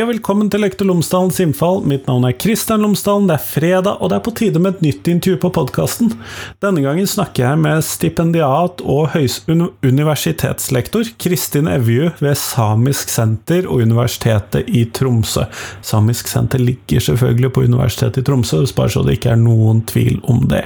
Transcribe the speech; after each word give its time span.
Og 0.00 0.06
velkommen 0.08 0.48
til 0.48 0.62
Lektor 0.64 0.86
Lomsdalens 0.88 1.36
innfall. 1.42 1.82
Mitt 1.84 2.06
navn 2.08 2.22
er 2.24 2.32
Kristian 2.32 2.80
Lomsdalen. 2.80 3.26
Det 3.28 3.34
er 3.34 3.42
fredag, 3.44 3.98
og 4.00 4.08
det 4.08 4.16
er 4.16 4.22
på 4.24 4.32
tide 4.38 4.60
med 4.62 4.78
et 4.78 4.84
nytt 4.86 5.08
intervju 5.12 5.36
på 5.42 5.50
podkasten. 5.58 6.14
Denne 6.64 6.80
gangen 6.80 7.04
snakker 7.10 7.44
jeg 7.44 7.60
med 7.60 7.84
stipendiat 7.84 8.80
og 8.80 9.12
universitetslektor 9.84 11.10
Kristin 11.20 11.68
Evju 11.68 12.14
ved 12.16 12.38
Samisk 12.40 13.12
senter 13.12 13.68
og 13.68 13.82
Universitetet 13.84 14.70
i 14.72 14.86
Tromsø. 14.88 15.44
Samisk 15.84 16.32
senter 16.32 16.64
ligger 16.64 17.04
selvfølgelig 17.10 17.52
på 17.52 17.66
Universitetet 17.68 18.22
i 18.22 18.26
Tromsø, 18.30 18.62
bare 18.78 18.94
så 18.94 19.04
det 19.04 19.18
ikke 19.18 19.34
er 19.34 19.42
noen 19.42 19.84
tvil 19.84 20.16
om 20.32 20.46
det. 20.48 20.62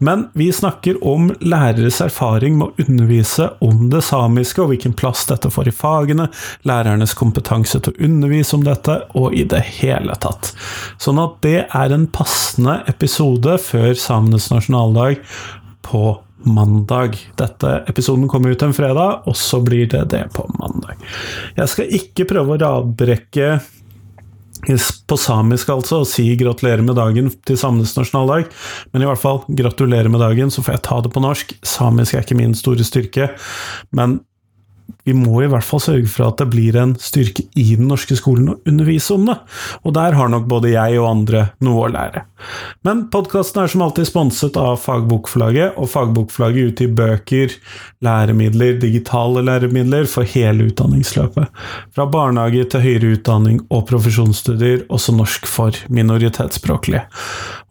Men 0.00 0.30
vi 0.32 0.48
snakker 0.56 1.02
om 1.04 1.34
læreres 1.44 2.00
erfaring 2.00 2.56
med 2.62 2.72
å 2.72 2.88
undervise 2.88 3.50
om 3.60 3.90
det 3.92 4.00
samiske, 4.08 4.64
og 4.64 4.72
hvilken 4.72 4.96
plass 4.96 5.28
dette 5.28 5.52
får 5.52 5.68
i 5.68 5.76
fagene, 5.84 6.30
lærernes 6.64 7.12
kompetanse 7.18 7.84
til 7.84 7.92
å 7.92 8.08
undervise 8.08 8.53
om 8.56 8.64
dette, 8.66 8.98
og 9.18 9.34
i 9.36 9.44
det 9.48 9.62
hele 9.80 10.16
tatt. 10.22 10.52
Sånn 11.02 11.20
at 11.22 11.40
det 11.44 11.64
er 11.66 11.94
en 11.94 12.06
passende 12.12 12.80
episode 12.90 13.58
før 13.62 13.94
samenes 13.98 14.50
nasjonaldag 14.52 15.22
på 15.84 16.04
mandag. 16.44 17.16
Dette 17.38 17.76
episoden 17.88 18.28
kommer 18.28 18.52
ut 18.52 18.62
en 18.62 18.74
fredag, 18.76 19.24
og 19.28 19.36
så 19.36 19.60
blir 19.64 19.88
det 19.90 20.04
det 20.12 20.26
på 20.36 20.46
mandag. 20.58 21.00
Jeg 21.56 21.72
skal 21.72 21.96
ikke 22.00 22.28
prøve 22.34 22.56
å 22.56 22.60
radbrekke 22.60 23.56
på 24.64 25.16
samisk, 25.20 25.68
altså, 25.68 26.00
og 26.00 26.08
si 26.08 26.24
'gratulerer 26.36 26.82
med 26.82 26.96
dagen' 26.96 27.32
til 27.44 27.56
samenes 27.56 27.96
nasjonaldag, 27.96 28.46
men 28.92 29.02
i 29.02 29.04
hvert 29.04 29.20
fall 29.20 29.44
'gratulerer 29.48 30.08
med 30.08 30.20
dagen', 30.20 30.50
så 30.50 30.62
får 30.62 30.74
jeg 30.74 30.82
ta 30.82 31.00
det 31.00 31.12
på 31.12 31.20
norsk. 31.20 31.54
Samisk 31.62 32.14
er 32.14 32.22
ikke 32.22 32.36
min 32.36 32.54
store 32.54 32.84
styrke, 32.84 33.30
men 33.92 34.20
vi 35.04 35.14
må 35.16 35.42
i 35.44 35.48
hvert 35.52 35.66
fall 35.66 35.82
sørge 35.84 36.08
for 36.08 36.28
at 36.28 36.40
det 36.40 36.48
blir 36.52 36.76
en 36.80 36.94
styrke 37.00 37.44
i 37.60 37.66
den 37.76 37.88
norske 37.90 38.16
skolen 38.18 38.54
å 38.54 38.58
undervise 38.68 39.16
om 39.16 39.26
det, 39.28 39.36
og 39.84 39.96
der 39.96 40.16
har 40.16 40.30
nok 40.32 40.46
både 40.50 40.72
jeg 40.72 41.00
og 41.00 41.10
andre 41.10 41.48
noe 41.64 41.86
å 41.86 41.92
lære. 41.92 42.24
Men 42.84 43.06
podkasten 43.12 43.62
er 43.62 43.72
som 43.72 43.84
alltid 43.84 44.08
sponset 44.08 44.56
av 44.60 44.78
Fagbokforlaget, 44.82 45.76
og 45.80 45.90
Fagbokforlaget 45.92 46.72
utgir 46.72 46.94
bøker, 46.96 47.56
læremidler, 48.04 48.78
digitale 48.80 49.44
læremidler 49.44 50.08
for 50.10 50.28
hele 50.28 50.68
utdanningsløpet. 50.70 51.52
Fra 51.96 52.08
barnehage 52.10 52.66
til 52.72 52.84
høyere 52.84 53.14
utdanning 53.18 53.62
og 53.70 53.86
profesjonsstudier, 53.88 54.86
også 54.92 55.16
norsk 55.16 55.48
for 55.48 55.76
minoritetsspråklige. 55.88 57.04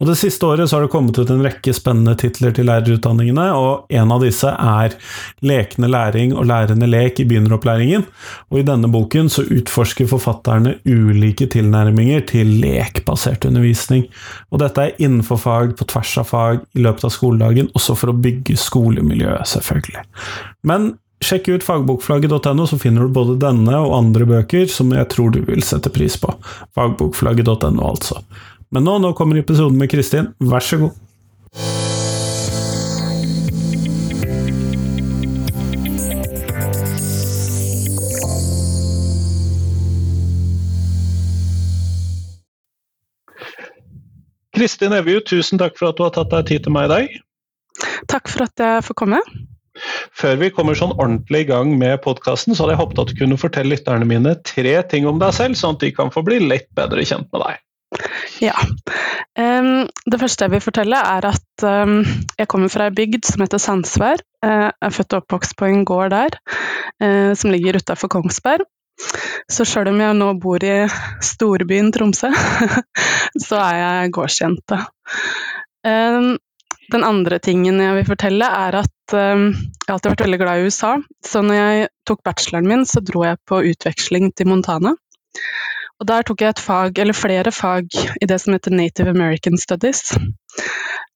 Og 0.02 0.10
Det 0.10 0.16
siste 0.20 0.46
året 0.46 0.68
så 0.68 0.76
har 0.76 0.84
det 0.84 0.92
kommet 0.92 1.18
ut 1.18 1.30
en 1.30 1.42
rekke 1.44 1.72
spennende 1.74 2.16
titler 2.18 2.54
til 2.54 2.66
lærerutdanningene, 2.68 3.46
og 3.56 3.90
en 3.94 4.14
av 4.14 4.22
disse 4.22 4.50
er 4.50 4.98
Lekende 5.44 5.88
læring 5.90 6.34
og 6.34 6.46
lærende 6.48 6.86
lek 6.88 7.20
i 7.24 7.28
begynneropplæringen. 7.28 8.04
Og 8.52 8.60
I 8.60 8.66
denne 8.68 8.90
boken 8.92 9.30
så 9.32 9.46
utforsker 9.48 10.08
forfatterne 10.10 10.76
ulike 10.84 11.48
tilnærminger 11.50 12.26
til 12.30 12.50
lekbasert 12.62 13.48
undervisning. 13.48 14.06
Og 14.52 14.60
Dette 14.62 14.84
er 14.84 15.00
innenfor 15.02 15.40
fag, 15.40 15.76
på 15.78 15.88
tvers 15.90 16.18
av 16.20 16.28
fag, 16.30 16.60
i 16.76 16.84
løpet 16.84 17.08
av 17.08 17.14
skoledagen, 17.16 17.72
også 17.74 17.96
for 17.98 18.12
å 18.12 18.18
bygge 18.26 18.58
skolemiljøet, 18.60 19.48
selvfølgelig. 19.56 20.04
Men 20.68 20.92
Sjekk 21.24 21.46
ut 21.54 21.64
fagbokflagget.no, 21.64 22.66
så 22.68 22.76
finner 22.76 23.06
du 23.06 23.14
både 23.14 23.38
denne 23.40 23.78
og 23.80 23.94
andre 23.96 24.26
bøker 24.28 24.66
som 24.68 24.90
jeg 24.92 25.08
tror 25.14 25.30
du 25.32 25.40
vil 25.46 25.62
sette 25.64 25.88
pris 25.94 26.18
på. 26.20 26.34
Fagbokflagget.no, 26.76 27.80
altså. 27.86 28.18
Men 28.74 28.84
nå, 28.84 28.98
nå 29.00 29.14
kommer 29.16 29.38
episoden 29.40 29.78
med 29.80 29.92
Kristin, 29.92 30.32
vær 30.42 30.64
så 30.64 30.82
god. 30.82 30.98
Kristin 44.64 44.94
Evju, 44.96 45.18
tusen 45.28 45.60
takk 45.60 45.74
for 45.76 45.90
at 45.90 45.98
du 45.98 46.06
har 46.06 46.12
tatt 46.14 46.30
deg 46.32 46.46
tid 46.48 46.62
til 46.64 46.72
meg 46.72 46.86
i 46.86 46.88
dag. 46.88 47.16
Takk 48.08 48.30
for 48.32 48.46
at 48.46 48.62
jeg 48.62 48.84
får 48.86 48.96
komme. 48.96 49.18
Før 50.16 50.38
vi 50.40 50.48
kommer 50.56 50.78
sånn 50.78 50.94
ordentlig 50.94 51.42
i 51.42 51.48
gang 51.50 51.74
med 51.76 51.98
podkasten, 52.00 52.56
så 52.56 52.64
hadde 52.64 52.72
jeg 52.72 52.80
håpet 52.80 53.02
at 53.02 53.12
du 53.12 53.18
kunne 53.18 53.36
fortelle 53.42 53.74
lytterne 53.74 54.08
mine 54.08 54.32
tre 54.48 54.72
ting 54.88 55.04
om 55.10 55.20
deg 55.20 55.36
selv, 55.36 55.58
sånn 55.60 55.76
at 55.76 55.84
de 55.84 55.90
kan 55.92 56.14
få 56.14 56.24
bli 56.24 56.38
litt 56.40 56.70
bedre 56.78 57.04
kjent 57.04 57.28
med 57.34 57.44
deg. 57.44 57.60
Ja. 58.40 58.56
Det 59.36 60.20
første 60.22 60.48
jeg 60.48 60.54
vil 60.54 60.64
fortelle, 60.64 61.04
er 61.12 61.28
at 61.28 61.68
jeg 61.68 62.48
kommer 62.48 62.72
fra 62.72 62.88
ei 62.88 62.96
bygd 62.96 63.28
som 63.28 63.44
heter 63.44 63.60
Sandsvær. 63.60 64.24
Uh, 64.44 64.70
jeg 64.72 64.88
er 64.88 64.96
født 64.96 65.12
og 65.12 65.26
oppvokst 65.26 65.58
på 65.60 65.68
en 65.68 65.84
gård 65.88 66.16
der, 66.16 66.40
uh, 67.04 67.36
som 67.36 67.52
ligger 67.52 67.76
utafor 67.84 68.08
Kongsberg. 68.16 68.64
Så 69.50 69.66
sjøl 69.68 69.90
om 69.90 70.00
jeg 70.00 70.16
nå 70.16 70.30
bor 70.40 70.64
i 70.64 70.74
storbyen 71.24 71.90
Tromsø, 71.94 72.30
så 73.46 73.60
er 73.60 73.78
jeg 73.80 74.14
gårdsjente. 74.16 74.80
Um, 75.84 76.34
den 76.92 77.04
andre 77.06 77.40
tingen 77.42 77.80
jeg 77.80 77.98
vil 77.98 78.08
fortelle, 78.08 78.48
er 78.48 78.80
at 78.84 78.90
jeg 79.12 79.54
jeg 79.84 79.92
har 79.92 79.98
alltid 79.98 80.12
vært 80.14 80.22
veldig 80.24 80.36
glad 80.40 80.58
i 80.58 80.68
USA. 80.68 80.90
Så 81.28 81.40
når 81.44 81.58
jeg 81.58 81.88
tok 82.08 82.22
bacheloren 82.24 82.68
min, 82.70 82.84
så 82.88 83.02
dro 83.04 83.26
jeg 83.26 83.36
på 83.44 83.58
utveksling 83.68 84.30
til 84.32 84.48
Montana. 84.48 84.94
Og 86.00 86.06
der 86.08 86.24
tok 86.24 86.40
jeg 86.40 86.54
et 86.54 86.62
fag, 86.64 86.96
eller 87.02 87.16
flere 87.16 87.52
fag, 87.52 87.92
i 87.92 88.28
det 88.30 88.38
som 88.40 88.56
heter 88.56 88.72
Native 88.72 89.12
American 89.12 89.60
Studies. 89.60 90.14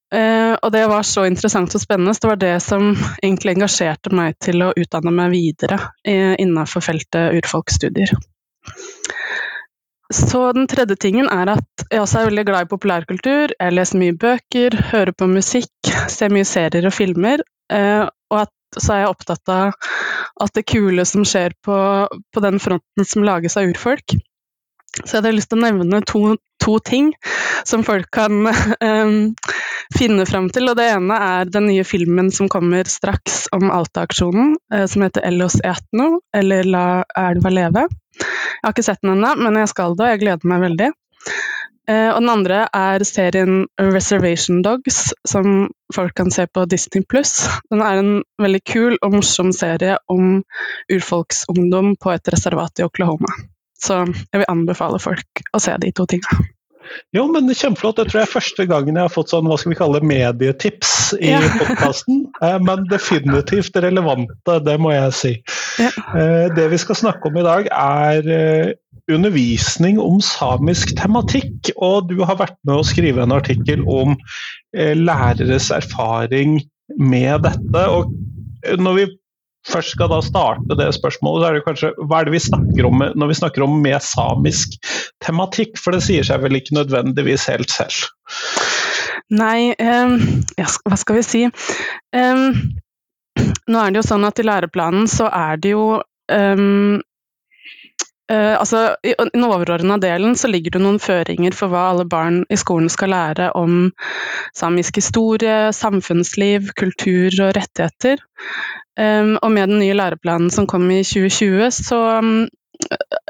Uh, 0.09 0.55
og 0.65 0.73
det 0.73 0.87
var 0.89 1.05
så 1.05 1.27
interessant 1.29 1.75
og 1.77 1.83
spennende, 1.83 2.15
så 2.17 2.25
det 2.25 2.31
var 2.31 2.41
det 2.41 2.55
som 2.65 2.95
egentlig 3.21 3.59
engasjerte 3.59 4.13
meg 4.17 4.39
til 4.41 4.65
å 4.65 4.73
utdanne 4.73 5.13
meg 5.13 5.35
videre 5.35 5.77
uh, 5.77 6.35
innenfor 6.41 6.85
feltet 6.85 7.37
urfolksstudier. 7.37 8.15
Så 10.09 10.41
den 10.57 10.65
tredje 10.71 10.97
tingen 10.97 11.29
er 11.29 11.51
at 11.59 11.85
jeg 11.91 12.01
også 12.01 12.23
er 12.23 12.31
veldig 12.31 12.45
glad 12.49 12.65
i 12.65 12.71
populærkultur. 12.71 13.53
Jeg 13.53 13.75
leser 13.77 14.01
mye 14.01 14.17
bøker, 14.17 14.79
hører 14.95 15.13
på 15.13 15.29
musikk, 15.29 15.91
ser 16.09 16.33
mye 16.33 16.49
serier 16.49 16.89
og 16.89 16.97
filmer. 16.97 17.45
Uh, 17.69 18.09
og 18.33 18.47
at, 18.47 18.55
så 18.81 18.95
er 18.95 19.03
jeg 19.03 19.13
opptatt 19.13 19.53
av 19.53 19.91
at 20.41 20.55
det 20.57 20.65
kule 20.71 21.05
som 21.09 21.27
skjer 21.29 21.53
på, 21.65 21.77
på 22.09 22.45
den 22.45 22.57
fronten 22.63 23.09
som 23.09 23.25
lages 23.27 23.59
av 23.61 23.69
urfolk, 23.69 24.17
så 25.05 25.17
jeg 25.17 25.21
hadde 25.21 25.35
lyst 25.37 25.51
til 25.53 25.61
å 25.61 25.67
nevne 25.67 26.01
to, 26.09 26.21
to 26.63 26.79
ting 26.85 27.11
som 27.69 27.85
folk 27.87 28.09
kan 28.15 28.49
um, 28.49 29.19
finne 29.99 30.27
fram 30.29 30.49
til. 30.55 30.71
Og 30.71 30.79
det 30.79 30.89
ene 30.95 31.19
er 31.29 31.53
den 31.53 31.69
nye 31.71 31.85
filmen 31.87 32.33
som 32.35 32.51
kommer 32.53 32.89
straks 32.91 33.47
om 33.55 33.71
Alta-aksjonen, 33.75 34.57
uh, 34.75 34.87
som 34.91 35.05
heter 35.07 35.27
Ellos 35.29 35.59
Etno, 35.65 36.19
eller 36.35 36.69
La 36.69 36.87
elva 37.19 37.53
leve. 37.53 37.87
Jeg 38.19 38.65
har 38.65 38.75
ikke 38.75 38.89
sett 38.89 39.05
den 39.05 39.15
ennå, 39.15 39.37
men 39.45 39.61
jeg 39.61 39.71
skal 39.71 39.95
det, 39.95 40.07
og 40.07 40.15
jeg 40.15 40.25
gleder 40.25 40.51
meg 40.51 40.65
veldig. 40.67 40.91
Uh, 41.89 42.11
og 42.13 42.19
den 42.21 42.33
andre 42.33 42.63
er 42.77 43.05
serien 43.09 43.63
Reservation 43.81 44.65
Dogs, 44.67 45.13
som 45.29 45.69
folk 45.95 46.17
kan 46.19 46.33
se 46.35 46.49
på 46.51 46.67
Disney 46.69 47.07
pluss. 47.07 47.47
Den 47.73 47.85
er 47.85 48.03
en 48.03 48.11
veldig 48.43 48.65
kul 48.67 48.99
og 48.99 49.15
morsom 49.21 49.55
serie 49.57 50.01
om 50.11 50.43
urfolksungdom 50.93 51.95
på 52.03 52.13
et 52.17 52.35
reservat 52.35 52.83
i 52.83 52.89
Oklahoma. 52.89 53.31
Så 53.83 54.05
jeg 54.11 54.43
vil 54.43 54.49
anbefale 54.51 55.01
folk 55.03 55.43
å 55.55 55.63
se 55.63 55.77
de 55.83 55.93
to 55.95 56.07
tingene. 56.11 56.49
Jo, 57.17 57.25
men 57.33 57.49
kjempeflott. 57.53 57.99
Det 57.99 58.09
tror 58.09 58.21
jeg 58.21 58.29
er 58.29 58.33
første 58.33 58.67
gangen 58.69 58.99
jeg 58.99 59.07
har 59.07 59.13
fått 59.13 59.33
sånn, 59.33 59.49
hva 59.49 59.59
skal 59.61 59.73
vi 59.73 59.79
kalle 59.79 60.01
medietips 60.05 61.15
i 61.19 61.33
ja. 61.33 61.41
podkasten. 61.61 62.25
Eh, 62.45 62.59
men 62.65 62.85
definitivt 62.93 63.77
relevante, 63.83 64.59
det 64.67 64.77
må 64.83 64.93
jeg 64.95 65.15
si. 65.17 65.33
Ja. 65.83 65.93
Eh, 66.17 66.47
det 66.57 66.69
vi 66.73 66.81
skal 66.81 67.01
snakke 67.01 67.31
om 67.31 67.39
i 67.41 67.47
dag 67.47 67.71
er 67.75 68.33
eh, 68.33 68.73
undervisning 69.13 70.01
om 70.03 70.21
samisk 70.25 70.95
tematikk. 70.99 71.73
Og 71.77 72.11
du 72.13 72.19
har 72.23 72.41
vært 72.41 72.59
med 72.69 72.81
å 72.81 72.87
skrive 72.87 73.25
en 73.25 73.37
artikkel 73.37 73.85
om 73.89 74.17
læreres 74.77 75.71
erfaring 75.73 76.59
med 77.01 77.47
dette. 77.47 77.85
Og 77.89 78.13
når 78.81 78.99
vi 78.99 79.07
først 79.69 79.95
skal 79.95 80.11
da 80.13 80.21
starte 80.25 80.79
det 80.79 80.89
spørsmålet, 80.97 81.43
så 81.43 81.49
er 81.49 81.57
det 81.57 81.65
kanskje 81.67 81.93
hva 82.01 82.21
er 82.21 82.29
det 82.29 82.35
vi 82.37 82.43
snakker 82.49 82.89
om 82.89 83.05
når 83.05 83.33
vi 83.33 83.39
snakker 83.41 83.67
om 83.67 83.79
med 83.85 83.99
samisk 84.05 84.79
tematikk? 85.25 85.77
For 85.81 85.97
det 85.97 86.05
sier 86.07 86.27
seg 86.27 86.43
vel 86.45 86.59
ikke 86.61 86.79
nødvendigvis 86.79 87.49
helt 87.53 87.73
selv? 87.73 88.09
Nei, 89.29 89.75
um, 89.77 90.17
ja, 90.57 90.69
hva 90.89 90.99
skal 91.01 91.19
vi 91.19 91.27
si. 91.27 91.43
Um, 92.17 92.79
nå 93.69 93.83
er 93.83 93.93
det 93.93 94.01
jo 94.01 94.09
sånn 94.09 94.25
at 94.29 94.41
i 94.41 94.47
læreplanen 94.47 95.09
så 95.11 95.29
er 95.29 95.61
det 95.61 95.77
jo 95.77 95.99
um, 96.01 96.99
Uh, 98.29 98.61
altså, 98.61 98.97
I 99.01 99.15
den 99.17 99.45
overordna 99.47 99.97
delen 99.97 100.35
så 100.37 100.51
ligger 100.53 100.75
det 100.75 100.83
noen 100.85 100.99
føringer 101.01 101.55
for 101.57 101.73
hva 101.73 101.87
alle 101.95 102.05
barn 102.05 102.43
i 102.53 102.59
skolen 102.61 102.91
skal 102.93 103.15
lære 103.15 103.47
om 103.57 103.87
samisk 104.57 105.01
historie, 105.01 105.71
samfunnsliv, 105.73 106.69
kultur 106.77 107.33
og 107.47 107.55
rettigheter. 107.57 108.21
Um, 108.99 109.37
og 109.43 109.53
med 109.55 109.71
den 109.71 109.79
nye 109.79 109.95
læreplanen 109.95 110.51
som 110.51 110.67
kom 110.67 110.89
i 110.91 111.05
2020, 111.07 111.71
så 111.71 111.99
um, 112.19 112.49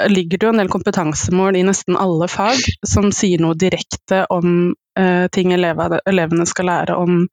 ligger 0.09 0.39
det 0.39 0.47
jo 0.47 0.53
en 0.53 0.61
del 0.63 0.71
kompetansemål 0.73 1.59
i 1.59 1.65
nesten 1.67 1.97
alle 2.01 2.29
fag 2.31 2.61
som 2.87 3.11
sier 3.15 3.41
noe 3.43 3.57
direkte 3.59 4.23
om 4.33 4.73
uh, 4.99 5.27
ting 5.35 5.53
elevene, 5.53 6.01
elevene 6.09 6.47
skal 6.49 6.69
lære 6.71 6.97
om, 6.97 7.25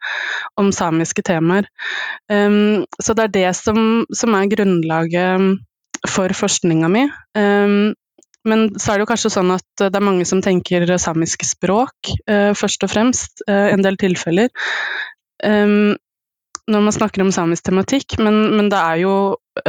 om 0.59 0.71
samiske 0.75 1.23
temaer. 1.27 1.69
Um, 2.31 2.85
så 2.99 3.15
det 3.15 3.27
er 3.27 3.35
det 3.39 3.51
som, 3.59 4.03
som 4.13 4.35
er 4.35 4.51
grunnlaget 4.51 5.61
for 6.11 6.35
forskninga 6.35 6.91
mi. 6.91 7.05
Um, 7.37 7.93
men 8.45 8.67
så 8.77 8.91
er 8.91 8.99
det 8.99 9.07
jo 9.07 9.09
kanskje 9.09 9.33
sånn 9.33 9.55
at 9.55 9.65
det 9.81 9.95
er 9.95 10.05
mange 10.05 10.25
som 10.29 10.43
tenker 10.45 10.85
samiske 11.01 11.47
språk, 11.49 12.13
uh, 12.29 12.51
først 12.57 12.83
og 12.85 12.91
fremst, 12.91 13.45
uh, 13.49 13.71
en 13.71 13.85
del 13.85 13.97
tilfeller. 14.01 14.51
Um, 15.43 15.95
når 16.71 16.81
man 16.81 16.93
snakker 16.95 17.21
om 17.21 17.31
samisk 17.33 17.67
tematikk, 17.67 18.17
men, 18.21 18.37
men 18.57 18.69
det 18.73 18.79
er 18.79 19.01
jo 19.03 19.15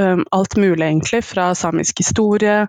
um, 0.00 0.22
alt 0.32 0.56
mulig, 0.56 0.84
egentlig. 0.87 1.22
Fra 1.28 1.50
samisk 1.58 2.00
historie, 2.00 2.66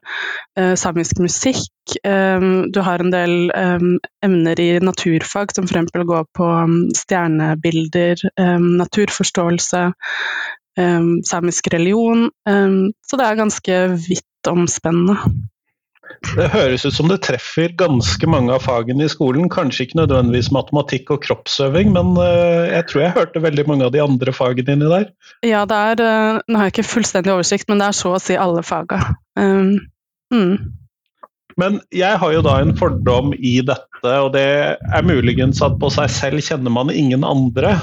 uh, 0.59 0.75
samisk 0.79 1.21
musikk. 1.23 1.95
Um, 2.03 2.67
du 2.73 2.81
har 2.83 3.03
en 3.03 3.13
del 3.13 3.51
um, 3.55 3.95
emner 4.25 4.59
i 4.59 4.69
naturfag 4.83 5.55
som 5.55 5.69
f.eks. 5.69 5.95
går 5.95 6.27
på 6.35 6.51
stjernebilder, 7.03 8.27
naturforståelse, 8.59 9.83
samisk 11.25 11.67
religion. 11.73 12.27
så 12.45 13.17
det 13.17 13.25
er 13.25 13.39
ganske 13.39 13.77
vidt 14.03 14.49
omspennende. 14.51 15.15
Det 16.37 16.47
høres 16.53 16.85
ut 16.85 16.95
som 16.95 17.09
det 17.11 17.19
treffer 17.25 17.73
ganske 17.77 18.29
mange 18.29 18.53
av 18.53 18.63
fagene 18.65 19.05
i 19.05 19.11
skolen. 19.11 19.49
Kanskje 19.53 19.85
ikke 19.85 19.99
nødvendigvis 20.01 20.49
matematikk 20.55 21.11
og 21.15 21.21
kroppsøving, 21.25 21.93
men 21.95 22.15
eh, 22.23 22.73
jeg 22.73 22.87
tror 22.89 23.03
jeg 23.03 23.15
hørte 23.17 23.43
veldig 23.43 23.67
mange 23.69 23.87
av 23.87 23.93
de 23.95 24.01
andre 24.03 24.33
fagene 24.35 24.77
inni 24.77 24.89
der. 24.91 25.07
Ja, 25.45 25.63
det 25.69 25.77
er 25.91 26.03
eh, 26.07 26.41
Nå 26.47 26.59
har 26.59 26.69
jeg 26.69 26.77
ikke 26.77 26.89
fullstendig 26.95 27.33
oversikt, 27.35 27.69
men 27.71 27.83
det 27.83 27.91
er 27.91 27.99
så 27.99 28.15
å 28.15 28.21
si 28.23 28.37
alle 28.39 28.65
faga. 28.65 29.01
Um, 29.39 29.77
mm. 30.33 30.53
Men 31.57 31.79
jeg 31.95 32.21
har 32.21 32.33
jo 32.33 32.43
da 32.45 32.59
en 32.61 32.75
fordom 32.77 33.33
i 33.33 33.57
dette, 33.65 34.13
og 34.21 34.29
det 34.35 34.47
er 34.77 35.07
muligens 35.07 35.61
at 35.65 35.79
på 35.81 35.89
seg 35.93 36.11
selv 36.13 36.43
kjenner 36.45 36.73
man 36.73 36.93
ingen 36.93 37.25
andre. 37.25 37.75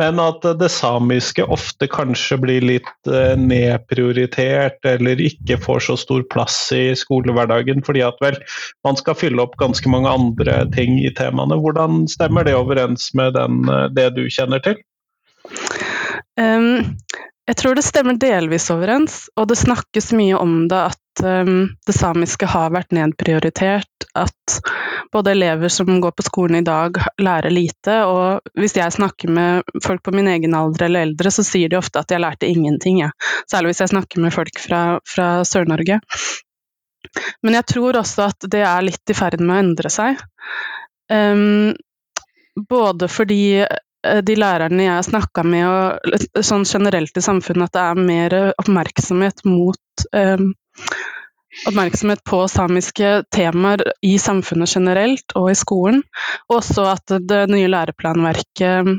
Men 0.00 0.20
at 0.22 0.44
det 0.60 0.70
samiske 0.72 1.44
ofte 1.52 1.88
kanskje 1.90 2.38
blir 2.42 2.64
litt 2.64 3.10
eh, 3.10 3.34
nedprioritert, 3.40 4.80
eller 4.88 5.22
ikke 5.22 5.58
får 5.62 5.86
så 5.88 5.98
stor 6.00 6.24
plass 6.32 6.56
i 6.74 6.86
skolehverdagen, 6.98 7.84
fordi 7.86 8.04
at 8.06 8.18
vel, 8.24 8.38
man 8.86 8.98
skal 9.00 9.18
fylle 9.18 9.44
opp 9.44 9.58
ganske 9.60 9.90
mange 9.92 10.10
andre 10.10 10.62
ting 10.74 10.98
i 11.02 11.12
temaene. 11.14 11.58
Hvordan 11.60 12.04
stemmer 12.10 12.46
det 12.46 12.56
overens 12.58 13.10
med 13.18 13.36
den, 13.38 13.64
eh, 13.70 13.88
det 13.94 14.10
du 14.18 14.26
kjenner 14.32 14.62
til? 14.64 14.80
Um, 16.40 16.96
jeg 17.44 17.56
tror 17.60 17.76
det 17.76 17.84
stemmer 17.84 18.16
delvis 18.16 18.70
overens, 18.72 19.26
og 19.36 19.50
det 19.50 19.58
snakkes 19.60 20.12
mye 20.16 20.36
om 20.40 20.62
det 20.70 20.78
at 20.80 21.24
um, 21.24 21.66
det 21.86 21.92
samiske 21.92 22.48
har 22.48 22.72
vært 22.72 22.94
nedprioritert. 22.96 24.06
At 24.16 24.56
både 25.12 25.34
elever 25.34 25.68
som 25.68 26.00
går 26.00 26.14
på 26.16 26.24
skolen 26.24 26.62
i 26.62 26.64
dag, 26.64 26.96
lærer 27.20 27.52
lite. 27.52 27.98
Og 28.08 28.56
hvis 28.56 28.78
jeg 28.78 28.96
snakker 28.96 29.28
med 29.28 29.76
folk 29.84 30.02
på 30.06 30.14
min 30.16 30.30
egen 30.32 30.56
alder 30.56 30.86
eller 30.86 31.04
eldre, 31.10 31.34
så 31.34 31.44
sier 31.44 31.68
de 31.68 31.78
ofte 31.80 32.00
at 32.00 32.14
jeg 32.14 32.24
lærte 32.24 32.48
ingenting. 32.48 33.02
Ja. 33.04 33.12
Særlig 33.50 33.74
hvis 33.74 33.84
jeg 33.84 33.92
snakker 33.92 34.24
med 34.24 34.32
folk 34.32 34.60
fra, 34.64 34.82
fra 35.04 35.28
Sør-Norge. 35.44 36.00
Men 37.44 37.58
jeg 37.60 37.68
tror 37.74 38.00
også 38.00 38.30
at 38.30 38.48
det 38.50 38.64
er 38.64 38.86
litt 38.88 39.12
i 39.12 39.16
ferd 39.18 39.42
med 39.44 39.52
å 39.52 39.62
endre 39.66 39.92
seg. 39.92 40.22
Um, 41.12 41.74
både 42.70 43.10
fordi 43.12 43.66
de 44.26 44.36
lærerne 44.38 44.84
jeg 44.84 44.94
har 44.94 45.06
snakka 45.06 45.44
med, 45.46 45.66
og 45.68 46.44
sånn 46.44 46.66
generelt 46.68 47.16
i 47.16 47.24
samfunnet, 47.24 47.70
at 47.70 47.76
det 47.76 47.84
er 47.84 48.06
mer 48.10 48.36
oppmerksomhet 48.60 49.44
mot 49.48 50.06
um, 50.12 50.50
oppmerksomhet 51.68 52.24
på 52.26 52.42
samiske 52.50 53.10
temaer 53.34 53.84
i 54.04 54.16
samfunnet 54.20 54.74
generelt 54.76 55.34
og 55.38 55.50
i 55.52 55.56
skolen. 55.58 56.02
Og 56.48 56.58
også 56.60 56.86
at 56.92 57.16
det 57.28 57.44
nye 57.52 57.70
læreplanverket 57.70 58.94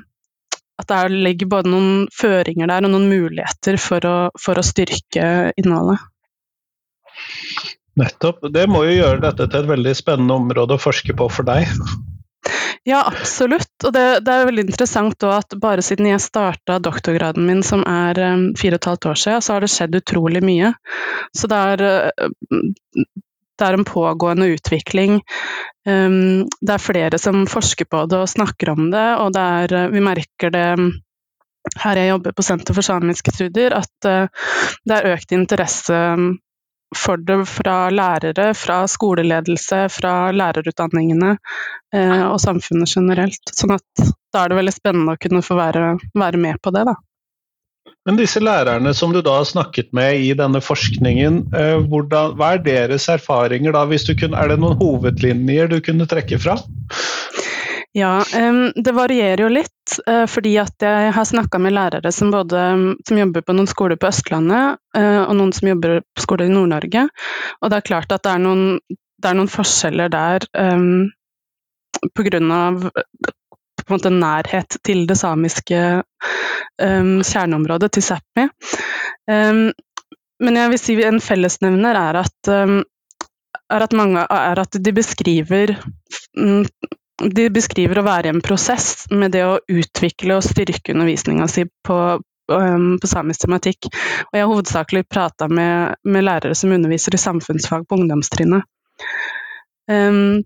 at 0.76 0.92
det 0.92 1.20
ligger 1.24 1.52
både 1.52 1.72
noen 1.72 2.08
føringer 2.12 2.68
der 2.68 2.88
og 2.88 2.92
noen 2.92 3.08
muligheter 3.12 3.78
for 3.80 4.08
å, 4.08 4.16
for 4.40 4.60
å 4.60 4.66
styrke 4.66 5.54
innholdet. 5.60 6.02
Nettopp. 7.96 8.44
Det 8.52 8.66
må 8.68 8.84
jo 8.84 8.98
gjøre 8.98 9.22
dette 9.24 9.48
til 9.48 9.62
et 9.62 9.70
veldig 9.70 9.94
spennende 9.96 10.36
område 10.36 10.76
å 10.76 10.82
forske 10.82 11.16
på 11.16 11.30
for 11.32 11.48
deg. 11.48 11.70
Ja, 12.86 13.00
absolutt. 13.08 13.72
Og 13.84 13.94
det, 13.96 14.04
det 14.26 14.34
er 14.34 14.46
veldig 14.46 14.68
interessant 14.68 15.24
at 15.26 15.56
bare 15.58 15.82
siden 15.82 16.06
jeg 16.12 16.22
starta 16.22 16.78
doktorgraden 16.78 17.48
min, 17.48 17.64
som 17.66 17.82
er 17.90 18.20
um, 18.22 18.44
fire 18.60 18.78
og 18.78 18.84
et 18.84 18.90
halvt 18.92 19.08
år 19.10 19.22
siden, 19.22 19.42
så 19.42 19.56
har 19.56 19.66
det 19.66 19.72
skjedd 19.74 19.98
utrolig 19.98 20.44
mye. 20.46 20.70
Så 21.34 21.50
det 21.50 21.62
er, 21.72 21.82
uh, 22.14 22.60
det 23.58 23.66
er 23.66 23.78
en 23.80 23.88
pågående 23.90 24.52
utvikling. 24.54 25.18
Um, 25.90 26.46
det 26.62 26.76
er 26.76 26.86
flere 26.86 27.22
som 27.22 27.48
forsker 27.50 27.90
på 27.90 28.04
det 28.12 28.22
og 28.22 28.30
snakker 28.30 28.76
om 28.76 28.94
det, 28.94 29.08
og 29.18 29.34
det 29.34 29.50
er, 29.64 29.78
uh, 29.88 29.90
vi 29.96 30.06
merker 30.06 30.54
det 30.54 30.70
her 31.82 31.98
jeg 31.98 32.12
jobber 32.12 32.38
på 32.38 32.46
Senter 32.46 32.78
for 32.78 32.86
samiske 32.86 33.34
studier, 33.34 33.74
at 33.74 34.06
det 34.06 34.94
er 34.94 35.08
økt 35.16 35.32
interesse 35.34 35.98
for 36.96 37.18
det 37.18 37.40
fra 37.50 37.90
lærere, 37.94 38.52
fra 38.58 38.84
skoleledelse, 38.90 39.86
fra 39.94 40.14
lærerutdanningene 40.36 41.34
eh, 41.96 42.24
og 42.28 42.38
samfunnet 42.44 42.92
generelt. 42.92 43.54
Sånn 43.56 43.76
at 43.78 44.06
da 44.34 44.44
er 44.44 44.52
det 44.52 44.60
veldig 44.62 44.76
spennende 44.76 45.16
å 45.16 45.22
kunne 45.22 45.44
få 45.46 45.58
være, 45.60 45.96
være 46.16 46.42
med 46.42 46.62
på 46.64 46.74
det, 46.76 46.86
da. 46.92 46.96
Men 48.06 48.20
disse 48.20 48.42
lærerne 48.42 48.92
som 48.94 49.14
du 49.14 49.22
da 49.26 49.40
har 49.40 49.48
snakket 49.50 49.90
med 49.98 50.22
i 50.22 50.30
denne 50.38 50.62
forskningen, 50.62 51.42
eh, 51.58 51.78
hvordan, 51.90 52.36
hva 52.38 52.54
er 52.56 52.66
deres 52.66 53.10
erfaringer 53.10 53.74
da? 53.74 53.86
Kunne, 53.90 54.38
er 54.38 54.54
det 54.54 54.60
noen 54.62 54.78
hovedlinjer 54.82 55.72
du 55.74 55.80
kunne 55.86 56.06
trekke 56.10 56.40
fra? 56.42 56.60
Ja, 57.96 58.20
det 58.76 58.92
varierer 58.92 59.46
jo 59.46 59.54
litt. 59.56 59.75
Eh, 60.08 60.26
fordi 60.30 60.56
at 60.62 60.82
jeg 60.82 61.14
har 61.14 61.28
snakka 61.28 61.60
med 61.62 61.76
lærere 61.76 62.12
som 62.14 62.32
både 62.34 62.62
som 63.08 63.20
jobber 63.20 63.46
på 63.46 63.56
noen 63.56 63.70
skoler 63.70 64.00
på 64.02 64.10
Østlandet, 64.10 64.80
eh, 64.98 65.22
og 65.24 65.36
noen 65.38 65.54
som 65.56 65.70
jobber 65.70 66.02
på 66.16 66.26
skoler 66.26 66.50
i 66.50 66.54
Nord-Norge. 66.54 67.08
Og 67.62 67.72
det 67.72 67.78
er 67.78 67.90
klart 67.90 68.16
at 68.16 68.26
det 68.26 68.34
er 68.34 68.42
noen, 68.44 68.66
det 68.90 69.30
er 69.30 69.38
noen 69.38 69.52
forskjeller 69.52 70.12
der 70.14 70.48
um, 70.58 71.06
pga. 72.18 72.42
på 73.86 73.94
en 73.94 73.94
måte 73.94 74.10
nærhet 74.10 74.78
til 74.84 75.06
det 75.08 75.18
samiske 75.20 75.82
um, 76.82 77.22
kjerneområdet, 77.22 77.92
til 77.94 78.04
Sápmi. 78.06 78.50
Um, 79.30 79.70
men 80.42 80.58
jeg 80.60 80.74
vil 80.74 80.82
si 80.82 80.98
en 81.06 81.22
fellesnevner 81.22 81.98
er 82.00 82.20
at, 82.26 82.50
um, 82.50 82.82
er 83.70 83.86
at, 83.86 83.94
mange, 83.94 84.26
er 84.26 84.62
at 84.66 84.78
de 84.82 84.94
beskriver 84.94 85.78
um, 86.38 86.66
de 87.24 87.50
beskriver 87.54 88.00
å 88.00 88.06
være 88.06 88.30
i 88.30 88.34
en 88.34 88.44
prosess 88.44 89.06
med 89.12 89.36
det 89.36 89.46
å 89.48 89.60
utvikle 89.72 90.38
og 90.38 90.44
styrke 90.46 90.94
undervisninga 90.94 91.48
si 91.52 91.64
på, 91.88 92.00
på, 92.50 93.08
samisk 93.08 93.46
tematikk. 93.46 93.88
Og 93.88 94.36
jeg 94.36 94.44
har 94.44 94.52
hovedsakelig 94.52 95.06
prata 95.08 95.48
med, 95.48 95.96
med, 96.04 96.26
lærere 96.28 96.58
som 96.58 96.76
underviser 96.76 97.16
i 97.16 97.22
samfunnsfag 97.22 97.88
på 97.88 98.02
ungdomstrinnet. 98.02 98.68
Um, 99.92 100.44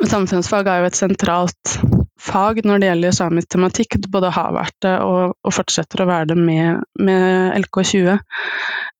samfunnsfag 0.00 0.70
er 0.70 0.82
jo 0.82 0.88
et 0.88 0.98
sentralt 0.98 1.78
fag 2.18 2.62
når 2.66 2.80
det 2.80 2.88
gjelder 2.88 3.16
samisk 3.16 3.52
tematikk. 3.52 3.98
Det 4.00 4.12
både 4.12 4.32
har 4.34 4.54
vært 4.56 4.76
det 4.84 4.94
og, 5.04 5.36
og 5.44 5.54
fortsetter 5.54 6.02
å 6.02 6.08
være 6.08 6.32
det 6.32 6.38
med, 6.40 6.86
med 7.00 7.58
LK20. 7.60 8.16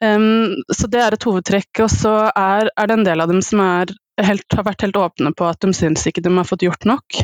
Um, 0.05 0.59
så 0.71 0.91
det 0.93 1.01
er 1.03 1.17
et 1.17 1.27
hovedtrekk. 1.27 1.73
Og 1.87 1.91
så 1.93 2.15
er, 2.29 2.69
er, 2.69 2.91
det 2.91 2.99
en 2.99 3.09
del 3.09 3.25
av 3.25 3.33
dem 3.33 3.41
som 3.45 3.65
er 3.65 3.97
helt, 4.25 4.47
har 4.55 4.67
vært 4.67 4.85
helt 4.87 4.97
åpne 4.99 5.33
på 5.37 5.47
at 5.49 5.61
de 5.63 5.73
syns 5.77 6.07
ikke 6.09 6.23
de 6.25 6.33
har 6.37 6.47
fått 6.49 6.65
gjort 6.67 6.87
nok. 6.89 7.21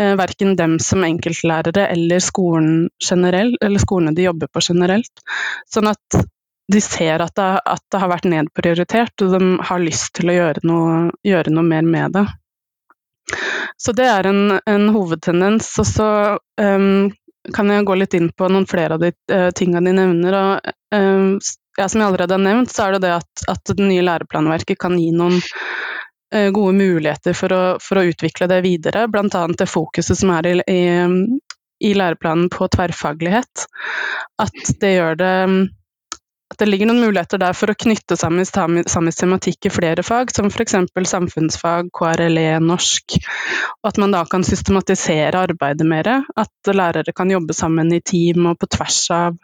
Eh, 0.00 0.14
verken 0.18 0.56
dem 0.58 0.78
som 0.82 1.04
enkeltlærere 1.04 1.88
eller 1.88 2.24
skolen 2.24 2.88
generell, 3.02 3.54
eller 3.64 3.82
skolene 3.82 4.14
de 4.16 4.26
jobber 4.28 4.50
på 4.52 4.62
generelt. 4.68 5.24
Sånn 5.70 5.90
at 5.90 6.18
de 6.68 6.80
ser 6.84 7.24
at 7.24 7.34
det, 7.38 7.48
at 7.64 7.84
det 7.92 8.00
har 8.02 8.10
vært 8.12 8.28
nedprioritert, 8.28 9.24
og 9.24 9.38
de 9.38 9.54
har 9.70 9.80
lyst 9.80 10.12
til 10.18 10.28
å 10.28 10.36
gjøre 10.36 10.64
noe, 10.68 10.98
gjøre 11.24 11.54
noe 11.54 11.64
mer 11.64 11.86
med 11.88 12.18
det. 12.18 12.26
Så 13.78 13.94
det 13.96 14.08
er 14.10 14.28
en, 14.28 14.58
en 14.66 14.88
hovedtendens. 14.92 15.70
Og 15.80 15.86
så 15.88 16.08
um, 16.60 17.08
kan 17.54 17.72
jeg 17.72 17.86
gå 17.88 17.96
litt 17.96 18.16
inn 18.18 18.28
på 18.36 18.50
noen 18.52 18.68
flere 18.68 18.98
av 18.98 19.04
de 19.04 19.14
uh, 19.32 19.48
tingene 19.56 19.86
de 19.88 19.96
nevner. 19.96 20.36
Og, 20.36 20.72
um, 20.92 21.38
ja, 21.78 21.86
som 21.88 22.02
jeg 22.02 22.10
allerede 22.10 22.36
har 22.36 22.44
nevnt, 22.44 22.72
så 22.74 22.84
er 22.84 22.96
det 22.96 23.06
det 23.06 23.14
at, 23.16 23.44
at 23.54 23.72
det 23.72 23.88
nye 23.88 24.04
læreplanverket 24.04 24.80
kan 24.82 24.98
gi 25.00 25.08
noen 25.14 25.40
Eh, 25.40 25.97
gode 26.52 26.74
muligheter 26.76 27.36
for 27.36 27.54
å, 27.54 27.62
for 27.80 28.00
å 28.00 28.06
utvikle 28.10 28.48
det 28.50 28.60
videre, 28.66 29.06
bl.a. 29.08 29.44
det 29.56 29.68
fokuset 29.70 30.18
som 30.18 30.32
er 30.36 30.50
i, 30.50 30.54
i, 30.68 30.82
i, 31.88 31.94
læreplanen 31.96 32.50
på 32.52 32.68
tverrfaglighet. 32.74 33.64
At 34.42 34.74
det 34.80 34.94
gjør 34.94 35.20
det 35.22 35.34
at 36.48 36.62
det 36.62 36.68
ligger 36.70 36.88
noen 36.88 37.02
muligheter 37.04 37.40
der 37.40 37.52
for 37.56 37.68
å 37.68 37.76
knytte 37.76 38.16
sammen 38.16 38.46
samisk 38.48 39.20
tematikk 39.20 39.68
i 39.68 39.72
flere 39.72 40.04
fag, 40.06 40.30
som 40.32 40.48
f.eks. 40.48 40.78
samfunnsfag, 41.10 41.90
KRLE, 41.92 42.46
norsk. 42.64 43.18
Og 43.82 43.90
at 43.90 44.00
man 44.00 44.16
da 44.16 44.22
kan 44.24 44.46
systematisere 44.46 45.44
arbeidet 45.44 45.84
mer. 45.86 46.08
At 46.40 46.72
lærere 46.72 47.12
kan 47.12 47.28
jobbe 47.30 47.56
sammen 47.56 47.92
i 47.92 48.00
team 48.00 48.48
og 48.48 48.56
på 48.62 48.70
tvers 48.78 49.02
av 49.12 49.36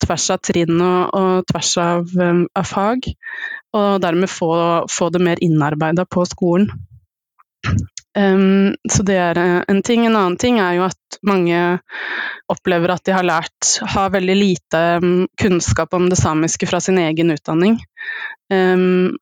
tvers 0.00 0.30
av 0.32 0.40
trinn 0.46 0.78
og, 0.80 1.10
og 1.18 1.48
tvers 1.50 1.74
av, 1.82 2.14
um, 2.16 2.44
av, 2.56 2.66
fag. 2.66 3.10
Og 3.76 4.00
dermed 4.02 4.30
få, 4.30 4.52
få 4.90 5.10
det 5.14 5.22
mer 5.22 5.42
innarbeida 5.44 6.06
på 6.08 6.24
skolen. 6.26 6.70
Um, 8.18 8.74
så 8.90 9.04
det 9.06 9.14
er 9.22 9.38
eh, 9.38 9.60
en 9.70 9.82
ting. 9.86 10.06
En 10.06 10.16
annen 10.16 10.36
ting 10.40 10.58
er 10.58 10.80
jo 10.80 10.86
at 10.88 11.18
mange 11.26 11.58
opplever 12.50 12.90
at 12.90 13.04
de 13.06 13.14
har 13.14 13.26
lært 13.26 13.74
har 13.94 14.10
veldig 14.10 14.34
lite 14.34 14.80
kunnskap 15.38 15.94
om 15.94 16.08
det 16.10 16.18
samiske 16.18 16.66
fra 16.66 16.80
sin 16.82 16.98
egen 16.98 17.30
utdanning. 17.30 17.78
Um, 18.50 19.14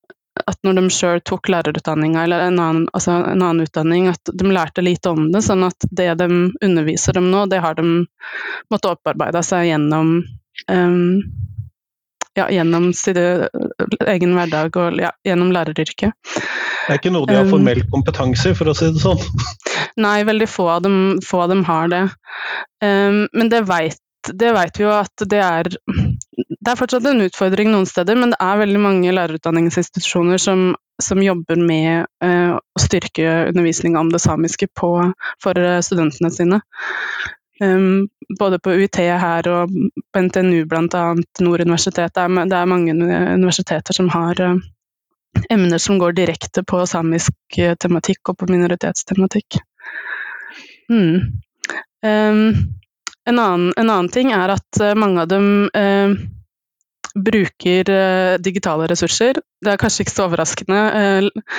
at 0.47 0.59
når 0.63 0.79
de 0.79 0.85
sjøl 0.95 1.21
tok 1.27 1.51
lærerutdanninga 1.51 2.23
eller 2.25 2.47
en 2.47 2.61
annen, 2.63 2.87
altså 2.95 3.17
en 3.19 3.43
annen, 3.43 3.67
utdanning, 3.67 4.07
at 4.13 4.31
de 4.33 4.53
lærte 4.55 4.85
lite 4.85 5.11
om 5.11 5.29
det, 5.33 5.43
sånn 5.45 5.67
at 5.67 5.89
det 5.91 6.13
de 6.21 6.29
underviser 6.65 7.19
dem 7.19 7.31
nå, 7.33 7.45
det 7.51 7.61
har 7.65 7.75
de 7.79 8.05
måttet 8.71 8.93
opparbeide 8.93 9.43
seg 9.47 9.67
gjennom 9.73 10.13
um, 10.71 11.19
ja, 12.39 12.49
gjennom 12.53 12.91
sin 12.97 13.19
egen 13.19 14.35
hverdag 14.37 14.79
og 14.81 14.99
ja, 15.03 15.13
gjennom 15.27 15.53
læreryrket. 15.55 16.15
Det 16.89 16.95
er 16.95 17.01
ikke 17.01 17.13
noe 17.13 17.29
de 17.29 17.37
har 17.37 17.49
formell 17.51 17.83
kompetanse 17.93 18.53
i, 18.53 18.57
for 18.57 18.71
å 18.71 18.77
si 18.77 18.91
det 18.95 19.03
sånn? 19.03 19.21
Nei, 20.05 20.23
veldig 20.29 20.49
få 20.51 20.69
av 20.79 20.85
dem, 20.87 20.99
få 21.25 21.45
av 21.45 21.53
dem 21.53 21.65
har 21.69 21.91
det. 21.93 22.05
Um, 22.85 23.27
men 23.35 23.51
det 23.53 23.67
veit 23.69 24.01
det 24.29 24.51
vet 24.53 24.77
vi 24.77 24.83
jo 24.83 24.91
at 24.93 25.23
det 25.31 25.39
er 25.41 25.69
Det 25.71 26.73
er 26.73 26.77
fortsatt 26.77 27.07
en 27.07 27.23
utfordring 27.25 27.71
noen 27.71 27.87
steder, 27.89 28.19
men 28.19 28.33
det 28.35 28.39
er 28.45 28.59
veldig 28.61 28.81
mange 28.83 29.13
lærerutdanningsinstitusjoner 29.15 30.43
som, 30.43 30.73
som 31.01 31.23
jobber 31.23 31.61
med 31.63 32.09
uh, 32.25 32.59
å 32.59 32.83
styrke 32.83 33.25
undervisninga 33.49 34.03
om 34.03 34.11
det 34.13 34.21
samiske 34.21 34.69
på, 34.77 34.91
for 35.41 35.63
studentene 35.87 36.33
sine. 36.35 36.61
Um, 37.61 38.09
både 38.39 38.59
på 38.59 38.71
UiT 38.71 38.97
her 38.97 39.49
og 39.51 39.73
på 40.13 40.21
NTNU 40.23 40.65
bl.a. 40.71 41.05
Nord 41.41 41.61
universitet. 41.61 42.15
Det 42.15 42.23
er, 42.23 42.45
det 42.47 42.57
er, 42.57 42.71
mange 42.71 42.95
universiteter 43.35 43.97
som 43.97 44.11
har 44.15 44.41
uh, 44.41 44.61
emner 45.51 45.79
som 45.83 45.99
går 45.99 46.15
direkte 46.19 46.63
på 46.63 46.85
samisk 46.87 47.59
tematikk 47.83 48.31
og 48.31 48.39
på 48.39 48.51
minoritetstematikk. 48.51 49.61
Mm. 50.93 51.43
Um, 52.07 52.43
en 53.29 53.39
annen, 53.39 53.73
en 53.77 53.91
annen, 53.91 54.09
ting 54.09 54.33
er 54.33 54.55
at 54.55 54.83
uh, 54.83 54.95
mange 54.95 55.25
av 55.25 55.33
dem 55.35 55.49
bruker 57.25 57.91
eh, 57.91 58.39
digitale 58.39 58.87
ressurser. 58.91 59.41
Det 59.65 59.73
er 59.73 59.81
kanskje 59.81 60.05
ikke 60.05 60.15
så 60.15 60.27
overraskende. 60.29 60.83
Eh, 60.99 61.57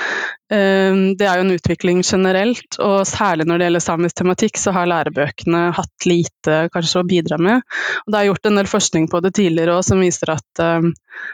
eh, 0.56 1.00
det 1.18 1.26
er 1.26 1.40
jo 1.40 1.46
en 1.46 1.54
utvikling 1.56 2.02
generelt, 2.06 2.78
og 2.78 3.02
særlig 3.08 3.46
når 3.48 3.60
det 3.60 3.68
gjelder 3.68 3.84
samisk 3.84 4.20
tematikk, 4.20 4.60
så 4.60 4.74
har 4.76 4.90
lærebøkene 4.90 5.66
hatt 5.76 6.08
lite 6.08 6.62
kanskje 6.74 7.02
å 7.02 7.08
bidra 7.08 7.40
med. 7.40 7.66
Og 8.04 8.12
det 8.12 8.20
er 8.20 8.30
gjort 8.30 8.50
en 8.50 8.60
del 8.60 8.70
forskning 8.70 9.10
på 9.12 9.22
det 9.24 9.34
tidligere 9.38 9.76
også, 9.76 9.94
som 9.94 10.04
viser 10.04 10.34
at 10.36 10.64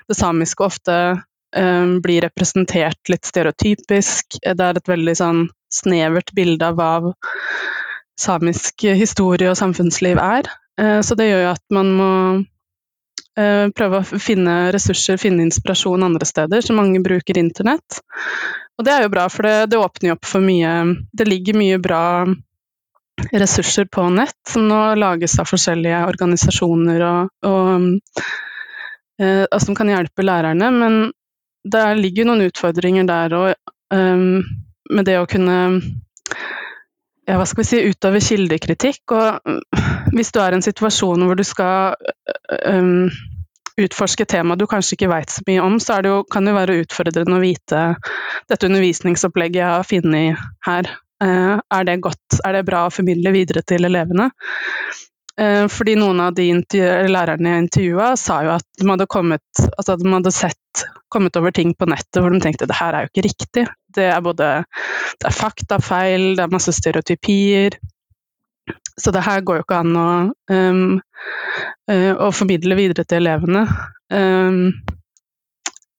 det 0.09 0.17
samiske 0.17 0.65
ofte 0.65 0.99
blir 2.05 2.25
representert 2.25 3.11
litt 3.13 3.25
stereotypisk. 3.29 4.39
Det 4.43 4.65
er 4.65 4.79
et 4.79 4.89
veldig 4.91 5.15
sånn 5.17 5.43
snevert 5.73 6.33
bilde 6.37 6.69
av 6.69 6.77
hva 6.77 7.13
samisk 8.21 8.87
historie 8.97 9.49
og 9.51 9.59
samfunnsliv 9.59 10.21
er. 10.21 10.49
Så 11.05 11.17
det 11.17 11.31
gjør 11.31 11.45
jo 11.47 11.53
at 11.55 11.65
man 11.73 11.93
må 11.97 12.11
prøve 13.37 13.99
å 14.01 14.19
finne 14.23 14.53
ressurser, 14.73 15.19
finne 15.21 15.45
inspirasjon 15.45 16.07
andre 16.07 16.25
steder, 16.25 16.65
så 16.65 16.73
mange 16.73 17.03
bruker 17.05 17.37
internett. 17.37 18.01
Og 18.77 18.85
det 18.87 18.95
er 18.95 19.05
jo 19.05 19.13
bra, 19.13 19.27
for 19.33 19.45
det, 19.45 19.55
det 19.73 19.81
åpner 19.81 20.11
jo 20.11 20.17
opp 20.17 20.29
for 20.29 20.45
mye 20.45 20.73
Det 21.17 21.27
ligger 21.29 21.57
mye 21.57 21.79
bra 21.81 22.05
ressurser 23.33 23.85
på 23.85 24.09
nett, 24.13 24.37
som 24.49 24.69
nå 24.69 24.81
lages 25.01 25.39
av 25.41 25.49
forskjellige 25.49 26.03
organisasjoner 26.11 27.05
og, 27.07 27.31
og, 27.49 27.87
eh, 29.23 29.45
og 29.45 29.61
som 29.63 29.77
kan 29.79 29.89
hjelpe 29.89 30.27
lærerne, 30.27 30.71
men 30.71 30.99
det 31.67 31.85
ligger 31.99 32.29
noen 32.29 32.47
utfordringer 32.47 33.09
der 33.09 33.35
òg, 33.35 33.55
um, 33.95 34.45
med 34.93 35.09
det 35.09 35.17
å 35.19 35.27
kunne 35.31 35.57
ja, 37.27 37.37
hva 37.39 37.47
skal 37.49 37.65
vi 37.65 37.69
si, 37.69 37.79
utover 37.91 38.23
kildekritikk. 38.23 39.15
Og 39.15 39.49
mm, 39.49 39.63
hvis 40.15 40.33
du 40.35 40.41
er 40.43 40.55
i 40.55 40.61
en 40.61 40.67
situasjon 40.67 41.27
hvor 41.27 41.39
du 41.39 41.45
skal 41.47 41.97
um, 42.71 43.09
utforske 43.77 44.25
tema 44.25 44.57
du 44.57 44.65
kanskje 44.71 44.97
ikke 44.97 45.11
vet 45.13 45.33
så 45.33 45.43
mye 45.49 45.65
om, 45.65 45.81
så 45.83 46.01
det 46.05 46.13
jo, 46.13 46.21
kan 46.33 46.47
det 46.47 46.55
jo 46.55 46.61
være 46.61 46.79
utfordrende 46.85 47.37
å 47.37 47.43
vite 47.43 47.83
dette 48.49 48.71
undervisningsopplegget 48.71 49.61
jeg 49.63 49.73
har 49.75 49.91
funnet 49.91 50.47
her. 50.69 50.95
Uh, 51.23 51.59
er 51.73 51.89
det 51.89 52.01
godt, 52.05 52.41
er 52.45 52.59
det 52.59 52.67
bra 52.69 52.87
å 52.87 52.95
formidle 52.95 53.35
videre 53.35 53.65
til 53.67 53.89
elevene? 53.89 54.31
Uh, 55.37 55.67
fordi 55.69 55.97
noen 56.01 56.23
av 56.25 56.37
de 56.37 56.51
lærerne 57.11 57.53
jeg 57.53 57.65
intervjua, 57.67 58.13
sa 58.21 58.41
jo 58.47 58.55
at 58.55 58.67
de 58.79 58.89
hadde, 58.89 59.09
kommet, 59.13 59.65
altså 59.75 59.99
de 60.01 60.13
hadde 60.13 60.33
sett, 60.33 60.61
kommet 61.13 61.37
over 61.39 61.55
ting 61.55 61.73
på 61.79 61.89
nettet 61.91 62.21
hvor 62.21 62.33
de 62.33 62.41
tenkte 62.43 62.69
det 62.69 62.79
her 62.79 62.95
er 62.95 63.07
jo 63.07 63.13
ikke 63.13 63.27
riktig. 63.29 63.67
Det 63.97 64.09
er 64.13 64.25
både 64.25 64.49
det 65.17 65.29
er 65.29 65.37
faktafeil, 65.37 66.35
det 66.37 66.45
er 66.45 66.53
masse 66.53 66.75
stereotypier. 66.77 67.79
Så 69.01 69.13
det 69.13 69.25
her 69.27 69.45
går 69.45 69.61
jo 69.61 69.65
ikke 69.67 69.81
an 69.83 69.97
å, 70.01 70.09
um, 70.51 70.99
uh, 71.91 72.13
å 72.27 72.31
formidle 72.35 72.79
videre 72.79 73.05
til 73.05 73.21
elevene. 73.23 73.67
Um, 74.13 74.73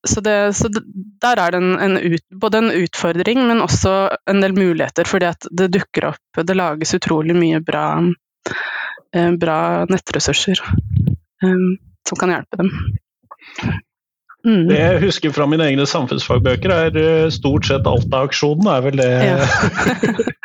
så, 0.06 0.22
det, 0.24 0.36
så 0.58 0.70
det, 0.72 0.82
der 1.22 1.40
er 1.42 1.54
det 1.54 1.60
en, 1.62 1.74
en 1.84 1.98
ut, 1.98 2.24
både 2.42 2.62
en 2.62 2.72
utfordring, 2.74 3.42
men 3.48 3.62
også 3.64 3.94
en 4.30 4.42
del 4.42 4.56
muligheter, 4.56 5.08
fordi 5.08 5.30
at 5.30 5.48
det 5.50 5.70
dukker 5.74 6.10
opp 6.12 6.42
Det 6.48 6.56
lages 6.56 6.94
utrolig 6.98 7.36
mye 7.38 7.60
bra, 7.64 7.86
uh, 8.02 9.32
bra 9.40 9.58
nettressurser 9.90 10.62
um, 11.44 11.76
som 12.08 12.20
kan 12.20 12.34
hjelpe 12.34 12.60
dem. 12.62 12.74
Mm. 14.46 14.68
Det 14.68 14.78
jeg 14.78 15.00
husker 15.02 15.32
fra 15.34 15.48
mine 15.50 15.66
egne 15.66 15.84
samfunnsfagbøker, 15.88 16.72
er 16.72 16.98
eh, 17.00 17.30
stort 17.34 17.66
sett 17.66 17.88
Alta-aksjonen. 17.90 18.68
er 18.70 18.84
vel 18.86 19.00
det 19.00 19.08
ja. 19.10 19.38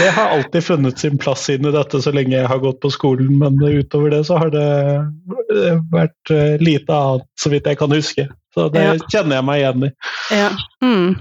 Det 0.00 0.10
har 0.16 0.28
alltid 0.36 0.64
funnet 0.64 0.98
sin 0.98 1.18
plass 1.18 1.48
inn 1.50 1.66
i 1.66 1.72
dette 1.74 1.98
så 2.00 2.12
lenge 2.14 2.36
jeg 2.36 2.48
har 2.48 2.60
gått 2.62 2.78
på 2.80 2.92
skolen, 2.94 3.32
men 3.40 3.58
utover 3.60 4.12
det 4.14 4.22
så 4.28 4.38
har 4.40 4.52
det 4.54 4.68
eh, 4.96 5.80
vært 5.92 6.32
eh, 6.32 6.60
lite 6.62 6.94
annet, 6.94 7.26
så 7.40 7.52
vidt 7.52 7.68
jeg 7.68 7.80
kan 7.80 7.92
huske. 7.92 8.28
Så 8.54 8.68
det 8.72 8.84
ja. 8.86 8.94
kjenner 9.12 9.40
jeg 9.40 9.46
meg 9.48 9.60
igjen 9.60 9.88
i. 9.88 9.90
Ja. 10.34 10.48
Mm. 10.84 11.18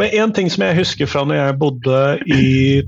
Men 0.00 0.08
én 0.16 0.30
ting 0.32 0.48
som 0.48 0.62
jeg 0.64 0.78
husker 0.78 1.08
fra 1.10 1.22
når 1.28 1.36
jeg 1.36 1.56
bodde 1.60 1.96
i 2.32 2.46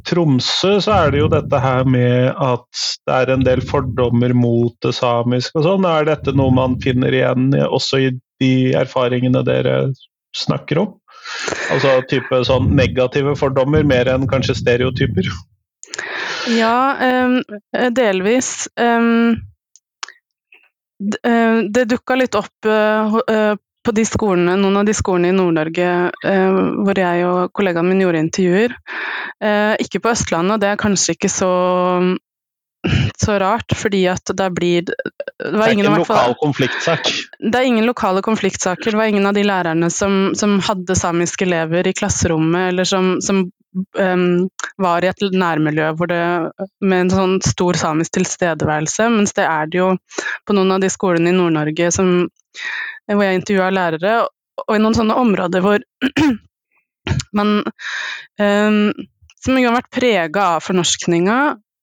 Tromsø, 0.09 0.79
så 0.81 0.95
er 1.03 1.13
det 1.13 1.21
jo 1.21 1.29
dette 1.35 1.61
her 1.61 1.85
med 1.85 2.31
at 2.33 2.85
det 3.05 3.17
er 3.19 3.33
en 3.35 3.45
del 3.45 3.61
fordommer 3.69 4.33
mot 4.33 4.73
det 4.85 4.95
samiske 4.97 5.61
og 5.61 5.67
sånn. 5.67 5.89
Er 5.89 6.09
dette 6.09 6.33
noe 6.33 6.55
man 6.57 6.79
finner 6.81 7.13
igjen 7.13 7.51
også 7.67 8.01
i 8.07 8.11
de 8.41 8.55
erfaringene 8.81 9.45
dere 9.45 9.77
snakker 10.37 10.81
om? 10.81 10.95
Altså 11.75 11.99
type 12.09 12.41
sånn 12.49 12.73
negative 12.77 13.37
fordommer 13.37 13.85
mer 13.85 14.09
enn 14.09 14.25
kanskje 14.31 14.57
stereotyper? 14.63 15.29
Ja, 16.57 16.97
um, 17.05 17.37
delvis. 17.97 18.65
Um, 18.81 19.37
det 21.05 21.85
dukka 21.91 22.17
litt 22.17 22.37
opp 22.39 22.69
uh, 22.69 23.21
på 23.85 23.95
de 23.97 24.05
skolene, 24.09 24.57
noen 24.61 24.81
av 24.81 24.89
de 24.89 24.95
skolene 24.97 25.31
i 25.33 25.37
Nord-Norge 25.37 25.89
eh, 26.27 26.61
hvor 26.85 27.01
jeg 27.01 27.25
og 27.29 27.53
kollegaen 27.57 27.89
min 27.91 28.03
gjorde 28.05 28.23
intervjuer. 28.25 28.77
Eh, 29.45 29.75
ikke 29.85 30.01
på 30.05 30.13
Østlandet, 30.15 30.57
og 30.57 30.63
det 30.63 30.71
er 30.73 30.81
kanskje 30.81 31.17
ikke 31.17 31.31
så, 31.33 31.51
så 33.21 33.39
rart, 33.43 33.77
fordi 33.77 34.05
at 34.13 34.35
det 34.37 34.49
blir 34.57 34.87
Det, 34.89 34.97
det 35.41 35.51
er 35.51 35.75
ingen, 35.75 35.89
ingen 35.91 36.01
lokal 36.05 36.37
konfliktsak? 36.41 37.11
Det 37.41 37.61
er 37.61 37.69
ingen 37.69 37.89
lokale 37.89 38.23
konfliktsaker. 38.25 38.91
Det 38.91 39.01
var 39.01 39.13
ingen 39.13 39.27
av 39.27 39.37
de 39.37 39.45
lærerne 39.45 39.91
som, 39.93 40.33
som 40.39 40.57
hadde 40.65 40.97
samiske 40.97 41.45
elever 41.45 41.91
i 41.91 41.97
klasserommet, 41.97 42.73
eller 42.73 42.89
som, 42.89 43.19
som 43.25 43.47
um, 43.75 44.49
var 44.81 45.05
i 45.05 45.11
et 45.11 45.25
nærmiljø 45.35 45.91
det, 46.11 46.23
med 46.81 47.01
en 47.01 47.13
sånn 47.13 47.35
stor 47.45 47.79
samisk 47.79 48.17
tilstedeværelse, 48.19 49.09
mens 49.13 49.35
det 49.37 49.47
er 49.49 49.71
det 49.71 49.81
jo 49.81 49.91
på 50.47 50.57
noen 50.57 50.77
av 50.77 50.83
de 50.85 50.91
skolene 50.93 51.33
i 51.33 51.37
Nord-Norge 51.37 51.91
hvor 51.95 53.27
jeg 53.27 53.41
intervjua 53.41 53.71
lærere, 53.75 54.15
og 54.65 54.77
i 54.77 54.81
noen 54.83 54.97
sånne 54.97 55.19
områder 55.19 55.65
hvor 55.65 55.83
man 57.39 57.59
um, 58.41 58.79
Som 59.45 59.59
har 59.59 59.75
vært 59.75 59.93
prega 59.93 60.45
av 60.55 60.63
fornorskninga, 60.65 61.39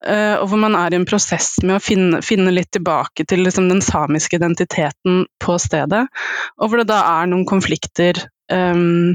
uh, 0.07 0.35
og 0.41 0.47
hvor 0.49 0.61
man 0.63 0.73
er 0.79 0.95
i 0.95 0.97
en 0.97 1.05
prosess 1.05 1.59
med 1.61 1.75
å 1.75 1.83
finne, 1.83 2.23
finne 2.25 2.53
litt 2.55 2.71
tilbake 2.73 3.27
til 3.29 3.43
liksom, 3.45 3.67
den 3.69 3.83
samiske 3.85 4.39
identiteten 4.39 5.27
på 5.43 5.57
stedet, 5.61 6.07
og 6.57 6.71
hvor 6.71 6.81
det 6.81 6.89
da 6.89 7.03
er 7.19 7.29
noen 7.29 7.45
konflikter 7.45 8.23
um, 8.49 9.13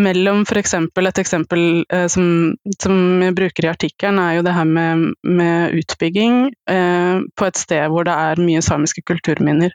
mellom 0.00 0.42
f.eks. 0.42 0.74
et 0.74 1.20
eksempel 1.20 1.84
eh, 1.92 2.06
som, 2.08 2.54
som, 2.80 2.96
jeg 3.22 3.36
bruker 3.36 3.66
i 3.66 3.70
artikkelen, 3.72 4.20
er 4.22 4.38
jo 4.38 4.44
det 4.46 4.54
her 4.56 4.68
med, 4.68 5.12
med 5.26 5.76
utbygging 5.76 6.46
eh, 6.70 7.20
på 7.36 7.48
et 7.48 7.60
sted 7.60 7.84
hvor 7.92 8.06
det 8.08 8.14
er 8.16 8.42
mye 8.42 8.62
samiske 8.64 9.04
kulturminner. 9.08 9.74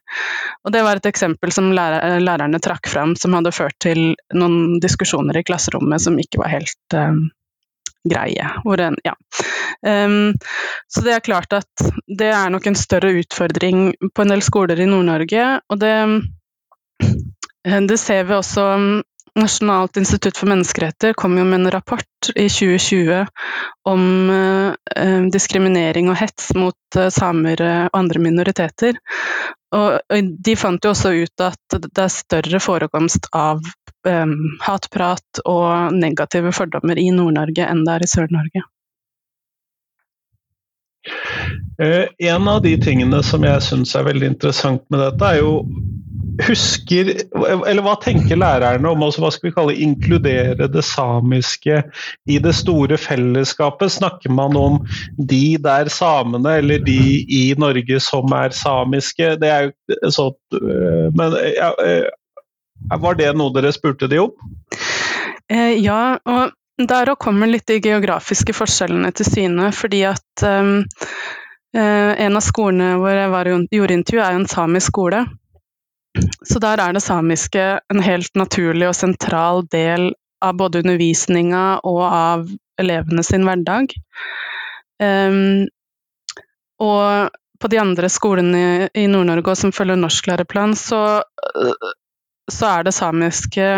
Og 0.66 0.74
det 0.74 0.84
var 0.86 0.98
et 0.98 1.10
eksempel 1.10 1.54
som 1.54 1.70
lærer, 1.76 2.20
lærerne 2.24 2.62
trakk 2.64 2.90
fram, 2.90 3.16
som 3.20 3.38
hadde 3.38 3.54
ført 3.56 3.78
til 3.84 4.16
noen 4.34 4.80
diskusjoner 4.84 5.38
i 5.38 5.46
klasserommet 5.46 6.02
som 6.02 6.18
ikke 6.22 6.42
var 6.42 6.56
helt 6.56 6.98
eh, 6.98 7.20
greie. 8.08 8.50
En, 8.66 8.98
ja. 9.04 9.14
um, 9.86 10.34
så 10.88 11.04
det 11.06 11.14
er 11.14 11.26
klart 11.26 11.54
at 11.54 11.88
det 12.08 12.32
er 12.32 12.50
nok 12.54 12.68
en 12.68 12.80
større 12.80 13.12
utfordring 13.20 13.92
på 14.14 14.24
en 14.24 14.34
del 14.34 14.44
skoler 14.46 14.80
i 14.82 14.90
Nord-Norge, 14.90 15.48
og 15.70 15.82
det 15.84 15.94
eh, 17.68 17.82
det 17.88 17.98
ser 18.00 18.24
vi 18.24 18.34
også 18.38 18.64
Nasjonalt 19.38 20.00
institutt 20.02 20.38
for 20.38 20.50
menneskeretter 20.50 21.14
kom 21.14 21.36
jo 21.38 21.44
med 21.46 21.60
en 21.60 21.72
rapport 21.72 22.30
i 22.36 22.48
2020 22.50 23.28
om 23.90 24.06
eh, 24.34 25.26
diskriminering 25.34 26.10
og 26.10 26.18
hets 26.18 26.54
mot 26.58 26.98
eh, 26.98 27.12
samer 27.14 27.62
og 27.62 27.98
andre 27.98 28.24
minoriteter. 28.24 28.98
og, 29.76 30.00
de 30.48 30.56
fant 30.56 30.84
jo 30.84 30.94
også 30.96 31.12
ut 31.14 31.44
at 31.44 31.78
det 31.84 32.02
er 32.02 32.14
større 32.14 32.60
forekomst 32.64 33.30
av 33.36 33.62
hatprat 34.64 35.42
og 35.44 35.94
negative 35.94 36.54
fordommer 36.56 36.98
i 36.98 37.10
Nord-Norge 37.12 37.66
enn 37.68 37.84
det 37.84 37.98
er 37.98 38.06
i 38.06 38.08
Sør-Norge. 38.08 38.62
En 41.78 42.48
av 42.48 42.62
de 42.64 42.74
tingene 42.82 43.20
som 43.24 43.44
jeg 43.46 43.64
syns 43.66 43.94
er 43.96 44.08
veldig 44.08 44.32
interessant 44.34 44.84
med 44.94 45.04
dette, 45.04 45.30
er 45.30 45.42
jo 45.44 45.52
husker 46.46 47.10
Eller 47.68 47.84
hva 47.86 47.96
tenker 48.02 48.40
lærerne 48.40 48.90
om 48.90 49.06
også, 49.06 49.22
hva 49.24 49.32
skal 49.34 49.50
vi 49.50 49.56
kalle 49.56 49.78
inkludere 49.88 50.70
det 50.72 50.84
samiske 50.86 51.82
i 52.30 52.38
det 52.44 52.54
store 52.58 53.00
fellesskapet? 53.02 53.94
Snakker 53.98 54.34
man 54.34 54.58
om 54.60 54.80
de 55.18 55.58
der 55.64 55.90
samene, 55.94 56.58
eller 56.62 56.84
de 56.84 57.00
i 57.24 57.44
Norge 57.58 58.00
som 58.04 58.32
er 58.38 58.56
samiske? 58.56 59.36
Det 59.42 59.50
er 59.50 59.68
jo 59.70 60.12
så 60.14 60.30
øh, 60.54 61.10
Men 61.18 61.38
ja, 61.56 61.72
øh, 61.84 63.02
var 63.02 63.18
det 63.18 63.34
noe 63.36 63.54
dere 63.56 63.74
spurte 63.74 64.10
de 64.10 64.22
om? 64.22 64.32
Eh, 65.50 65.80
ja, 65.82 66.18
og 66.26 66.54
der 66.78 67.10
òg 67.10 67.18
kommer 67.24 67.50
litt 67.50 67.68
de 67.68 67.80
geografiske 67.82 68.54
forskjellene 68.54 69.10
til 69.18 69.26
syne. 69.26 69.72
Fordi 69.74 70.04
at 70.06 70.44
um, 70.46 70.84
en 71.74 72.38
av 72.38 72.44
skolene 72.46 72.94
hvor 73.02 73.16
jeg 73.18 73.32
var, 73.34 73.50
gjorde 73.74 73.98
intervju, 73.98 74.22
er 74.22 74.38
en 74.38 74.46
samisk 74.50 74.94
skole. 74.94 75.24
Så 76.46 76.62
der 76.64 76.82
er 76.82 76.96
det 76.96 77.04
samiske 77.06 77.66
en 77.94 78.04
helt 78.04 78.34
naturlig 78.40 78.90
og 78.90 78.98
sentral 78.98 79.66
del 79.72 80.12
av 80.44 80.58
både 80.58 80.84
undervisninga 80.84 81.66
og 81.88 82.02
av 82.06 82.48
elevene 82.82 83.24
sin 83.26 83.46
hverdag. 83.48 83.94
Um, 85.02 85.68
og 86.82 87.34
på 87.58 87.70
de 87.74 87.80
andre 87.82 88.10
skolene 88.14 88.90
i 88.94 89.08
Nord-Norge 89.10 89.56
som 89.58 89.74
følger 89.74 89.98
norsklæreplan, 89.98 90.76
så, 90.78 91.24
så 92.54 92.70
er 92.70 92.86
det 92.86 92.94
samiske 92.94 93.70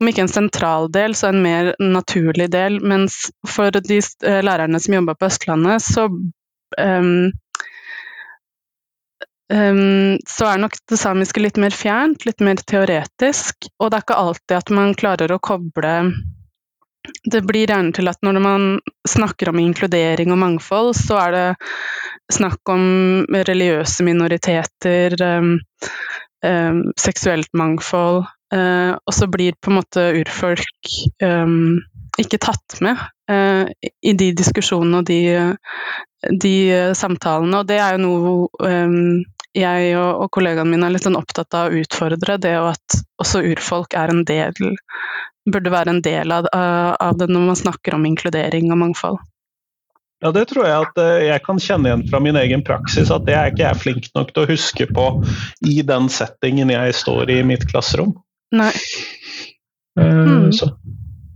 om 0.00 0.10
ikke 0.10 0.24
en 0.26 0.30
sentral 0.30 0.86
del, 0.94 1.14
så 1.18 1.30
en 1.30 1.42
mer 1.42 1.72
naturlig 1.82 2.48
del. 2.54 2.78
Mens 2.86 3.24
for 3.46 3.74
de 3.74 3.98
eh, 3.98 4.42
lærerne 4.46 4.78
som 4.82 4.94
jobber 4.94 5.18
på 5.18 5.30
Østlandet, 5.30 5.82
så 5.86 6.06
Um, 6.78 7.32
så 9.50 10.46
er 10.46 10.60
nok 10.62 10.76
det 10.86 10.98
samiske 11.00 11.42
litt 11.42 11.56
mer 11.58 11.74
fjernt, 11.74 12.22
litt 12.26 12.42
mer 12.44 12.60
teoretisk. 12.70 13.66
Og 13.80 13.90
det 13.90 13.98
er 13.98 14.04
ikke 14.04 14.18
alltid 14.22 14.56
at 14.60 14.70
man 14.74 14.94
klarer 14.94 15.32
å 15.34 15.40
koble 15.42 15.94
Det 17.24 17.40
blir 17.48 17.66
gjerne 17.66 17.94
til 17.96 18.10
at 18.12 18.20
når 18.22 18.38
man 18.44 18.64
snakker 19.08 19.50
om 19.50 19.58
inkludering 19.58 20.30
og 20.30 20.38
mangfold, 20.38 20.92
så 20.94 21.16
er 21.24 21.34
det 21.34 21.46
snakk 22.30 22.68
om 22.70 23.24
religiøse 23.32 24.04
minoriteter, 24.06 25.16
um, 25.18 25.54
um, 26.46 26.82
seksuelt 27.00 27.50
mangfold. 27.56 28.28
Uh, 28.54 28.94
og 29.06 29.14
så 29.14 29.26
blir 29.30 29.56
på 29.62 29.70
en 29.70 29.78
måte 29.78 30.04
urfolk 30.18 30.94
ikke 32.18 32.40
tatt 32.42 32.80
med 32.82 32.98
uh, 33.30 33.66
i 33.80 34.12
de 34.18 34.32
diskusjonene 34.36 35.00
og 35.00 35.06
de, 35.08 35.20
de 36.44 36.54
samtalene. 36.98 37.62
Og 37.62 37.68
det 37.70 37.78
er 37.80 37.96
jo 37.96 38.04
noe 38.04 38.80
jeg 39.56 39.94
og, 39.98 40.24
og 40.24 40.30
kollegaene 40.34 40.70
mine 40.70 40.86
er 40.86 40.94
litt 40.94 41.06
sånn 41.06 41.18
opptatt 41.18 41.56
av 41.58 41.70
å 41.70 41.80
utfordre 41.82 42.36
det, 42.42 42.54
og 42.60 42.72
at 42.74 43.00
også 43.22 43.42
urfolk 43.50 43.96
er 43.98 44.12
en 44.12 44.24
del 44.28 44.54
burde 45.50 45.72
være 45.72 45.94
en 45.94 46.02
del 46.04 46.32
av, 46.34 46.48
av 46.52 47.18
det 47.18 47.30
når 47.30 47.50
man 47.50 47.58
snakker 47.58 47.96
om 47.96 48.06
inkludering 48.08 48.70
og 48.70 48.80
mangfold. 48.84 49.20
Ja, 50.20 50.32
Det 50.36 50.50
tror 50.50 50.66
jeg 50.68 50.84
at 50.84 50.98
eh, 51.00 51.26
jeg 51.30 51.42
kan 51.46 51.60
kjenne 51.62 51.88
igjen 51.88 52.04
fra 52.10 52.20
min 52.20 52.36
egen 52.36 52.64
praksis, 52.64 53.08
at 53.12 53.24
det 53.24 53.36
er 53.38 53.52
ikke 53.52 53.64
jeg 53.64 53.80
flink 53.80 54.08
nok 54.18 54.34
til 54.34 54.44
å 54.44 54.50
huske 54.50 54.86
på 54.92 55.06
i 55.64 55.80
den 55.86 56.10
settingen 56.12 56.72
jeg 56.74 56.96
står 56.98 57.32
i 57.32 57.40
i 57.40 57.46
mitt 57.46 57.64
klasserom. 57.70 58.12
Nei. 58.52 58.72
Uh, 59.98 60.04
mm. 60.04 60.50
Så 60.56 60.74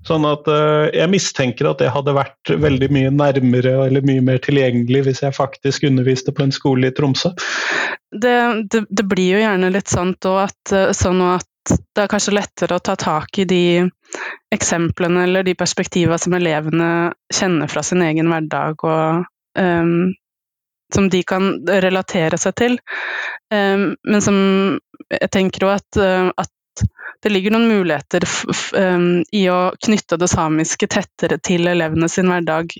Sånn 0.04 0.26
at 0.28 0.44
jeg 0.92 1.08
mistenker 1.08 1.70
at 1.70 1.78
det 1.80 1.86
hadde 1.88 2.12
vært 2.12 2.50
veldig 2.60 2.90
mye 2.92 3.12
nærmere 3.14 3.70
eller 3.86 4.04
mye 4.04 4.20
mer 4.20 4.42
tilgjengelig 4.44 5.00
hvis 5.06 5.22
jeg 5.24 5.32
faktisk 5.32 5.86
underviste 5.88 6.34
på 6.36 6.44
en 6.44 6.52
skole 6.52 6.90
i 6.90 6.92
Tromsø. 6.92 7.30
Det, 8.14 8.36
det, 8.70 8.84
det 8.90 9.04
blir 9.10 9.34
jo 9.34 9.42
gjerne 9.42 9.72
litt 9.74 9.90
sånt 9.90 10.26
at, 10.30 10.72
eh, 10.72 10.92
sånn 10.94 11.22
at 11.26 11.50
det 11.64 12.02
er 12.02 12.10
kanskje 12.12 12.34
lettere 12.36 12.76
å 12.76 12.82
ta 12.84 12.94
tak 13.00 13.38
i 13.40 13.46
de 13.48 13.64
eksemplene 14.54 15.24
eller 15.24 15.46
de 15.46 15.54
perspektivene 15.58 16.18
som 16.20 16.36
elevene 16.36 16.88
kjenner 17.32 17.72
fra 17.72 17.82
sin 17.86 18.04
egen 18.04 18.28
hverdag 18.28 18.84
og 18.84 19.24
um, 19.58 20.12
som 20.94 21.08
de 21.10 21.22
kan 21.26 21.56
relatere 21.66 22.36
seg 22.38 22.56
til. 22.60 22.76
Um, 23.48 23.94
men 24.04 24.22
som 24.22 24.36
jeg 25.08 25.30
tenker 25.32 25.66
òg 25.66 25.78
at, 25.78 26.02
at 26.44 26.52
det 27.24 27.30
ligger 27.32 27.54
noen 27.54 27.70
muligheter 27.70 28.26
um, 28.76 29.22
i 29.32 29.46
å 29.48 29.72
knytte 29.86 30.18
det 30.20 30.28
samiske 30.28 30.88
tettere 30.92 31.38
til 31.40 31.70
elevene 31.70 32.08
sin 32.12 32.28
hverdag, 32.28 32.74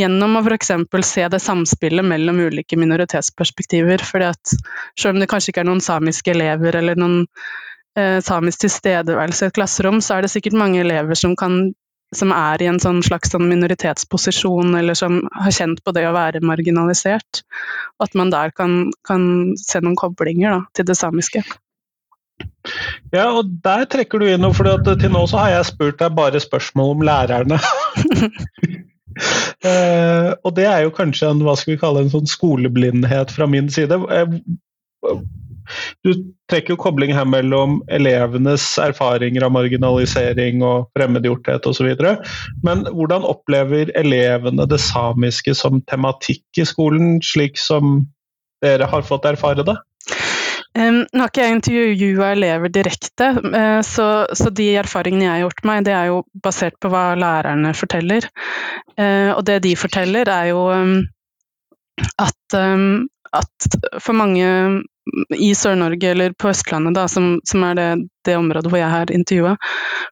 gjennom 0.00 0.38
å 0.38 0.44
f.eks. 0.44 0.72
se 1.04 1.26
det 1.28 1.42
samspillet 1.44 2.06
mellom 2.06 2.40
ulike 2.46 2.78
minoritetsperspektiver. 2.80 4.00
fordi 4.00 4.30
at 4.32 4.56
Selv 4.96 5.14
om 5.14 5.20
det 5.20 5.28
kanskje 5.28 5.52
ikke 5.52 5.64
er 5.66 5.68
noen 5.68 5.84
samiske 5.84 6.32
elever 6.32 6.80
eller 6.80 6.96
noen 6.96 7.26
uh, 7.98 8.20
samisk 8.24 8.64
tilstedeværelse 8.64 9.44
i 9.44 9.52
et 9.52 9.58
klasserom, 9.60 10.00
så 10.00 10.16
er 10.16 10.24
det 10.24 10.32
sikkert 10.32 10.56
mange 10.64 10.80
elever 10.80 11.18
som 11.18 11.36
kan 11.36 11.74
som 12.14 12.30
er 12.30 12.62
i 12.62 12.68
en 12.70 12.78
sånn 12.78 13.00
slags 13.02 13.32
sånn 13.32 13.48
minoritetsposisjon, 13.50 14.76
eller 14.78 14.94
som 14.94 15.18
har 15.34 15.54
kjent 15.54 15.80
på 15.82 15.90
det 15.96 16.04
å 16.06 16.14
være 16.14 16.44
marginalisert. 16.46 17.42
Og 17.98 18.06
at 18.06 18.14
man 18.14 18.30
der 18.30 18.54
kan, 18.54 18.92
kan 19.08 19.24
se 19.58 19.82
noen 19.82 19.98
koblinger 19.98 20.54
da, 20.54 20.60
til 20.78 20.86
det 20.86 20.98
samiske. 21.00 21.42
Ja, 23.14 23.28
og 23.30 23.52
der 23.64 23.84
trekker 23.90 24.20
du 24.20 24.28
inn 24.28 24.42
noe, 24.44 24.56
for 24.56 24.68
til 24.88 25.12
nå 25.14 25.24
så 25.30 25.44
har 25.44 25.54
jeg 25.56 25.70
spurt 25.70 26.00
deg 26.02 26.16
bare 26.16 26.42
spørsmål 26.42 26.96
om 26.96 27.06
lærerne. 27.06 27.60
eh, 29.70 30.30
og 30.42 30.50
det 30.56 30.66
er 30.70 30.84
jo 30.86 30.94
kanskje 30.96 31.30
en, 31.30 31.44
hva 31.46 31.56
skal 31.58 31.74
vi 31.74 31.80
kalle 31.82 32.04
en 32.04 32.12
sånn 32.12 32.28
skoleblindhet 32.30 33.34
fra 33.34 33.48
min 33.50 33.70
side. 33.72 34.00
Uh, 34.00 35.22
du 36.04 36.12
trekker 36.50 36.74
jo 36.74 36.80
kobling 36.80 37.14
her 37.16 37.26
mellom 37.28 37.78
elevenes 37.92 38.66
erfaringer 38.82 39.46
av 39.46 39.54
marginalisering 39.56 40.64
og 40.66 40.90
fremmedgjorthet 40.96 41.66
osv. 41.70 41.88
Men 42.66 42.84
hvordan 42.90 43.24
opplever 43.28 43.92
elevene 43.98 44.66
det 44.68 44.80
samiske 44.82 45.56
som 45.56 45.80
tematikk 45.90 46.44
i 46.60 46.68
skolen, 46.68 47.18
slik 47.24 47.60
som 47.60 48.02
dere 48.64 48.88
har 48.88 49.06
fått 49.06 49.28
erfare 49.28 49.64
det? 49.66 49.76
Um, 50.74 51.04
nå 51.06 51.22
har 51.22 51.30
ikke 51.30 51.42
jeg 51.44 51.54
intervjua 51.54 52.32
elever 52.34 52.70
direkte, 52.74 53.28
uh, 53.38 53.78
så, 53.86 54.06
så, 54.34 54.50
de 54.50 54.72
erfaringene 54.80 55.22
jeg 55.22 55.30
har 55.30 55.42
gjort 55.44 55.66
meg, 55.70 55.82
det 55.86 55.92
er 55.94 56.08
jo 56.10 56.22
basert 56.42 56.74
på 56.82 56.90
hva 56.90 57.12
lærerne 57.18 57.70
forteller. 57.78 58.26
Uh, 58.98 59.30
og 59.36 59.44
det 59.46 59.60
de 59.68 59.76
forteller, 59.78 60.26
er 60.26 60.48
jo 60.50 60.64
um, 60.74 60.96
at, 62.18 62.56
um, 62.58 63.04
at, 63.30 63.76
for 64.02 64.18
mange 64.18 64.48
i 65.38 65.52
Sør-Norge, 65.54 66.10
eller 66.10 66.34
på 66.34 66.50
Østlandet, 66.50 66.96
da, 66.96 67.04
som, 67.12 67.36
som 67.46 67.62
er 67.68 67.78
det, 67.78 67.88
det, 68.26 68.34
området 68.40 68.72
hvor 68.72 68.80
jeg 68.80 68.90
har 68.90 69.12
intervjua 69.14 69.52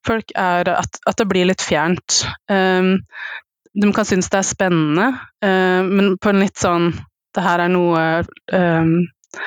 folk, 0.06 0.30
er 0.38 0.70
at, 0.76 1.00
at, 1.02 1.16
det 1.18 1.26
blir 1.32 1.48
litt 1.48 1.64
fjernt. 1.64 2.20
de 2.46 3.90
kan 3.96 4.06
synes 4.06 4.30
det 4.30 4.38
er 4.38 4.46
spennende, 4.46 5.08
uh, 5.42 5.82
men 5.90 6.14
på 6.22 6.30
en 6.30 6.44
litt 6.44 6.60
sånn 6.60 6.92
Det 7.32 7.40
her 7.40 7.62
er 7.64 7.70
noe 7.72 8.00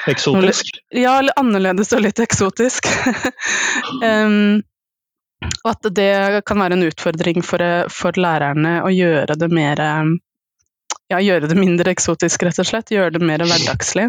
Eksotisk? 0.10 0.71
Ja, 0.95 1.17
annerledes 1.36 1.93
og 1.93 2.04
litt 2.06 2.21
eksotisk. 2.24 2.88
um, 4.06 4.62
og 5.63 5.71
at 5.74 5.89
det 5.98 6.43
kan 6.50 6.62
være 6.62 6.78
en 6.78 6.88
utfordring 6.88 7.43
for, 7.45 7.62
for, 7.93 8.17
lærerne 8.17 8.80
å 8.86 8.91
gjøre 8.93 9.38
det 9.38 9.50
mer 9.54 9.82
ja, 11.12 11.19
gjøre 11.21 11.52
det 11.52 11.58
mindre 11.60 11.91
eksotisk, 11.93 12.48
rett 12.48 12.62
og 12.62 12.65
slett. 12.65 12.93
Gjøre 12.93 13.13
det 13.17 13.21
mer 13.21 13.43
hverdagslig. 13.45 14.08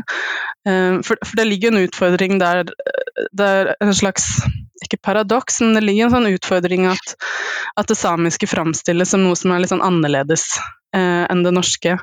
For, 0.64 1.18
for, 1.20 1.34
det 1.36 1.44
ligger 1.44 1.74
en 1.74 1.84
utfordring 1.84 2.40
der 2.40 2.64
Det 3.36 3.44
er 3.44 3.68
en 3.84 3.92
slags 3.94 4.24
ikke 4.84 5.00
paradoks, 5.02 5.60
men 5.60 5.76
det 5.76 5.84
ligger 5.84 6.06
en 6.06 6.16
sånn 6.16 6.32
utfordring 6.34 6.86
at, 6.90 7.14
at 7.80 7.88
det 7.90 7.98
samiske 7.98 8.48
framstilles 8.50 9.12
som 9.12 9.24
noe 9.24 9.36
som 9.38 9.52
er 9.54 9.62
litt 9.62 9.72
sånn 9.72 9.84
annerledes 9.84 10.48
eh, 10.96 11.24
enn 11.30 11.44
det 11.46 11.54
norske. 11.56 11.96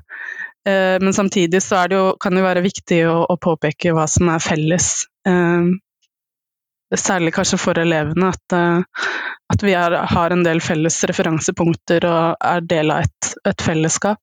Eh, 0.69 0.97
men 1.01 1.13
samtidig 1.13 1.63
så 1.63 1.87
det 1.87 1.95
jo, 1.95 2.05
kan 2.19 2.35
det 2.35 2.43
være 2.45 2.63
viktig 2.63 3.01
å, 3.09 3.17
å, 3.27 3.37
påpeke 3.41 3.91
hva 3.95 4.05
som 4.07 4.29
er 4.31 4.43
felles. 4.43 4.89
Eh, 5.27 6.95
særlig 6.95 7.33
kanskje 7.35 7.59
for 7.59 7.79
elevene, 7.81 8.31
at, 8.31 8.55
eh, 8.55 9.07
at 9.53 9.65
vi 9.65 9.75
er, 9.75 9.97
har 10.13 10.35
en 10.35 10.43
del 10.45 10.61
felles 10.63 11.01
referansepunkter 11.09 12.07
og 12.07 12.47
er 12.53 12.67
del 12.69 12.93
av 12.95 13.07
et, 13.07 13.33
et 13.49 13.65
fellesskap. 13.65 14.21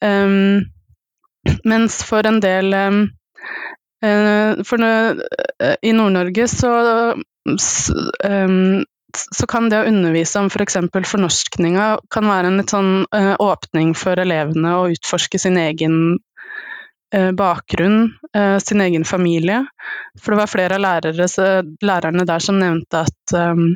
Mens 0.00 1.96
for 2.08 2.24
en 2.24 2.38
del 2.40 2.72
for, 4.64 4.84
I 5.84 5.92
Nord-Norge 5.92 6.46
så 6.48 6.70
så 9.16 9.46
kan 9.46 9.68
det 9.70 9.80
å 9.80 9.88
undervise 9.88 10.40
om 10.40 10.48
f.eks. 10.50 10.78
For 10.92 11.12
fornorskninga 11.14 11.86
kan 12.12 12.28
være 12.28 12.50
en 12.50 12.58
litt 12.60 12.72
sånn 12.72 12.90
uh, 13.14 13.34
åpning 13.40 13.94
for 13.98 14.20
elevene 14.20 14.74
å 14.78 14.88
utforske 14.92 15.40
sin 15.40 15.58
egen 15.60 15.98
uh, 17.14 17.30
bakgrunn, 17.36 18.10
uh, 18.36 18.56
sin 18.62 18.82
egen 18.84 19.06
familie. 19.08 19.62
For 20.20 20.34
det 20.34 20.42
var 20.42 20.50
flere 20.52 20.78
av 20.78 20.84
lærere, 20.86 21.28
lærerne 21.82 22.26
der 22.28 22.44
som 22.44 22.60
nevnte 22.60 23.06
at 23.06 23.36
um, 23.36 23.70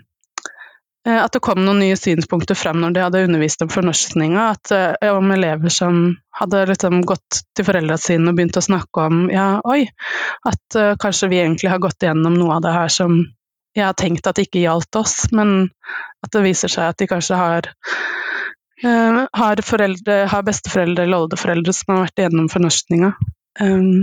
at 1.04 1.34
det 1.36 1.42
kom 1.44 1.58
noen 1.60 1.82
nye 1.82 1.98
synspunkter 2.00 2.56
frem 2.56 2.78
når 2.80 2.94
de 2.96 3.00
hadde 3.04 3.20
undervist 3.26 3.60
om 3.60 3.68
fornorskninga. 3.68 4.44
Om 5.04 5.34
elever 5.34 5.68
som 5.68 5.98
hadde 6.32 6.62
liksom 6.70 7.02
gått 7.04 7.42
til 7.52 7.66
foreldrene 7.66 8.00
sine 8.00 8.32
og 8.32 8.38
begynt 8.38 8.56
å 8.56 8.62
snakke 8.64 9.04
om 9.10 9.18
ja, 9.28 9.58
oi, 9.68 9.82
at 10.48 10.78
kanskje 11.04 11.28
vi 11.28 11.42
egentlig 11.42 11.68
har 11.74 11.82
gått 11.84 12.06
igjennom 12.06 12.38
noe 12.40 12.56
av 12.56 12.64
det 12.64 12.72
her 12.72 12.88
som 12.96 13.18
jeg 13.74 13.86
har 13.86 13.96
tenkt 13.98 14.26
at 14.30 14.38
ikke 14.38 14.62
gjaldt 14.62 14.96
oss, 15.00 15.24
men 15.34 15.70
at 16.24 16.32
det 16.34 16.44
viser 16.46 16.72
seg 16.72 16.92
at 16.92 17.00
de 17.00 17.10
kanskje 17.10 17.38
har 17.40 17.74
Uh, 18.84 19.24
har, 19.32 19.60
foreldre, 19.64 20.24
har, 20.28 20.42
besteforeldre 20.44 21.06
eller 21.06 21.22
oldeforeldre 21.24 21.72
som 21.72 21.94
har 21.94 22.00
vært 22.02 22.20
igjennom 22.20 22.50
fornorskninga. 22.52 23.12
Um, 23.62 24.02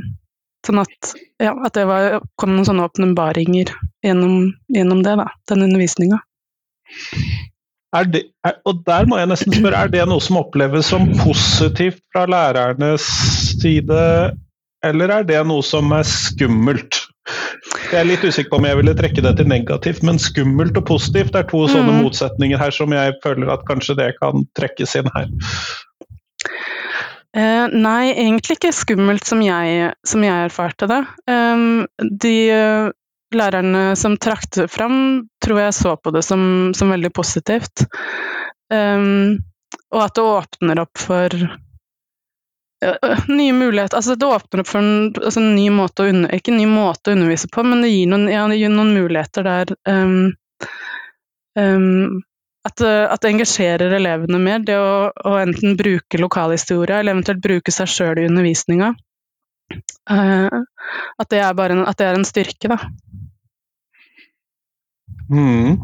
sånn 0.65 0.81
at, 0.81 1.11
ja, 1.43 1.51
at 1.53 1.75
det 1.75 1.83
var, 1.89 2.15
kom 2.39 2.55
noen 2.55 2.65
sånne 2.65 2.87
åpenbaringer 2.87 3.73
gjennom, 4.01 4.47
gjennom 4.73 5.03
det, 5.05 5.17
da, 5.19 5.27
den 5.51 5.67
undervisninga. 5.67 6.21
og 7.91 8.81
der 8.87 9.09
må 9.11 9.19
jeg 9.19 9.29
nesten 9.33 9.57
spørre, 9.59 9.83
er 9.83 9.93
det 9.93 10.07
noe 10.09 10.23
som 10.23 10.39
oppleves 10.39 10.89
som 10.93 11.09
positivt 11.19 12.01
fra 12.15 12.25
lærernes 12.31 13.05
side, 13.59 14.01
eller 14.87 15.17
er 15.19 15.27
det 15.27 15.43
noe 15.51 15.65
som 15.65 15.91
er 15.93 16.07
skummelt? 16.07 17.00
Jeg 17.91 17.99
er 17.99 18.07
litt 18.07 18.23
usikker 18.25 18.49
på 18.49 18.57
om 18.57 18.65
jeg 18.65 18.79
ville 18.79 18.93
trekke 18.97 19.23
det 19.23 19.35
til 19.37 19.49
negativt, 19.51 20.01
men 20.07 20.17
skummelt 20.21 20.77
og 20.79 20.87
positivt 20.89 21.35
er 21.37 21.45
to 21.49 21.61
sånne 21.69 21.93
mm. 21.93 22.01
motsetninger 22.07 22.59
her 22.61 22.73
som 22.73 22.93
jeg 22.95 23.13
føler 23.23 23.51
at 23.53 23.65
kanskje 23.67 23.97
det 23.99 24.09
kan 24.17 24.47
trekkes 24.57 24.95
inn 24.97 25.11
her. 25.13 25.29
Eh, 27.37 27.67
nei, 27.71 28.11
egentlig 28.11 28.57
ikke 28.57 28.73
skummelt 28.75 29.27
som 29.27 29.43
jeg, 29.45 29.93
som 30.07 30.25
jeg 30.25 30.47
erfarte 30.49 30.89
det. 30.91 30.99
Um, 31.31 31.85
de 32.01 32.35
uh, 32.51 32.89
lærerne 33.31 33.83
som 33.99 34.17
trakk 34.19 34.49
det 34.57 34.67
fram, 34.73 35.29
tror 35.43 35.61
jeg 35.63 35.77
så 35.77 35.95
på 35.95 36.11
det 36.11 36.25
som, 36.27 36.43
som 36.75 36.91
veldig 36.91 37.13
positivt. 37.15 37.85
Um, 38.73 39.39
og 39.91 40.07
at 40.07 40.17
det 40.17 40.25
åpner 40.27 40.83
opp 40.83 40.99
for 40.99 41.37
nye 43.27 43.53
muligheter 43.53 43.97
altså 43.97 44.15
Det 44.15 44.25
åpner 44.25 44.63
opp 44.63 44.67
for 44.67 44.81
en, 44.81 45.11
altså 45.13 45.41
en 45.41 45.53
ny 45.55 45.67
måte 45.73 46.05
å 46.05 46.13
ikke 46.33 46.53
en 46.53 46.57
ny 46.61 46.67
måte 46.69 47.11
å 47.11 47.17
undervise 47.17 47.49
på, 47.51 47.63
men 47.67 47.83
det 47.85 47.91
gir 47.91 48.09
noen, 48.09 48.25
ja, 48.31 48.47
det 48.49 48.57
gir 48.57 48.73
noen 48.73 48.93
muligheter 48.95 49.45
der 49.45 49.73
um, 49.89 50.31
um, 51.59 52.21
at, 52.65 52.81
at, 52.81 53.21
det 53.21 53.31
engasjerer 53.31 53.93
elevene 53.97 54.41
mer, 54.41 54.65
det 54.65 54.77
å, 54.77 55.09
å 55.09 55.37
enten 55.41 55.77
bruke 55.77 56.19
lokalhistorie 56.21 56.99
eller 56.99 57.15
eventuelt 57.15 57.41
bruke 57.41 57.73
seg 57.73 57.89
sjøl 57.89 58.21
i 58.21 58.27
undervisninga. 58.29 58.91
Uh, 60.09 60.61
at, 61.17 61.33
at 61.33 61.97
det 61.97 62.05
er 62.05 62.19
en 62.19 62.27
styrke, 62.27 62.69
da. 62.69 62.77
Mm. 65.31 65.79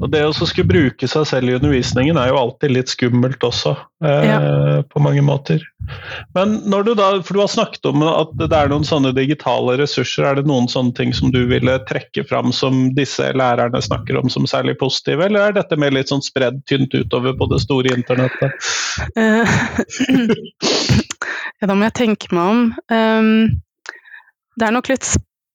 Og 0.00 0.10
det 0.12 0.22
å 0.24 0.32
skulle 0.32 0.68
bruke 0.68 1.08
seg 1.10 1.26
selv 1.28 1.50
i 1.50 1.56
undervisningen 1.56 2.18
er 2.20 2.30
jo 2.30 2.38
alltid 2.38 2.72
litt 2.76 2.92
skummelt 2.92 3.42
også, 3.44 3.74
eh, 4.06 4.26
ja. 4.28 4.38
på 4.86 5.02
mange 5.02 5.24
måter. 5.26 5.64
Men 6.36 6.54
når 6.70 6.86
du 6.86 6.92
da, 6.98 7.08
for 7.26 7.36
du 7.36 7.42
har 7.42 7.50
snakket 7.50 7.88
om 7.90 8.04
at 8.06 8.30
det 8.38 8.54
er 8.54 8.70
noen 8.70 8.86
sånne 8.86 9.12
digitale 9.16 9.74
ressurser, 9.80 10.28
er 10.28 10.38
det 10.38 10.46
noen 10.48 10.70
sånne 10.70 10.94
ting 10.98 11.10
som 11.16 11.32
du 11.34 11.40
ville 11.50 11.74
trekke 11.88 12.24
fram 12.28 12.54
som 12.54 12.84
disse 12.96 13.32
lærerne 13.36 13.82
snakker 13.82 14.20
om 14.20 14.30
som 14.32 14.46
særlig 14.48 14.76
positive, 14.80 15.26
eller 15.26 15.48
er 15.48 15.58
dette 15.58 15.78
mer 15.80 15.94
litt 15.94 16.12
sånn 16.12 16.24
spredd 16.24 16.62
tynt 16.70 16.94
utover 16.94 17.34
på 17.38 17.50
det 17.50 17.60
store 17.64 17.96
internettet? 17.96 18.70
Uh, 19.18 19.58
ja, 21.58 21.66
da 21.66 21.74
må 21.74 21.90
jeg 21.90 21.98
tenke 21.98 22.32
meg 22.32 22.54
om. 22.54 22.64
Um, 22.94 23.60
det 24.56 24.68
er 24.68 24.74
nok 24.74 24.90
litt 24.92 25.08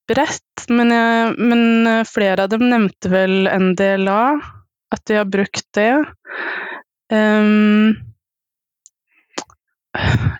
bredt, 0.08 0.68
men, 0.70 0.92
jeg, 0.94 1.36
men, 1.38 1.64
eh, 1.88 2.04
flere 2.08 2.46
av 2.46 2.52
dem 2.54 2.68
nevnte 2.72 3.12
vel 3.12 3.48
NDLA, 3.48 4.22
at 4.96 5.06
de 5.10 5.18
har 5.20 5.28
brukt 5.30 5.66
det. 5.76 5.92
Um, 7.12 7.96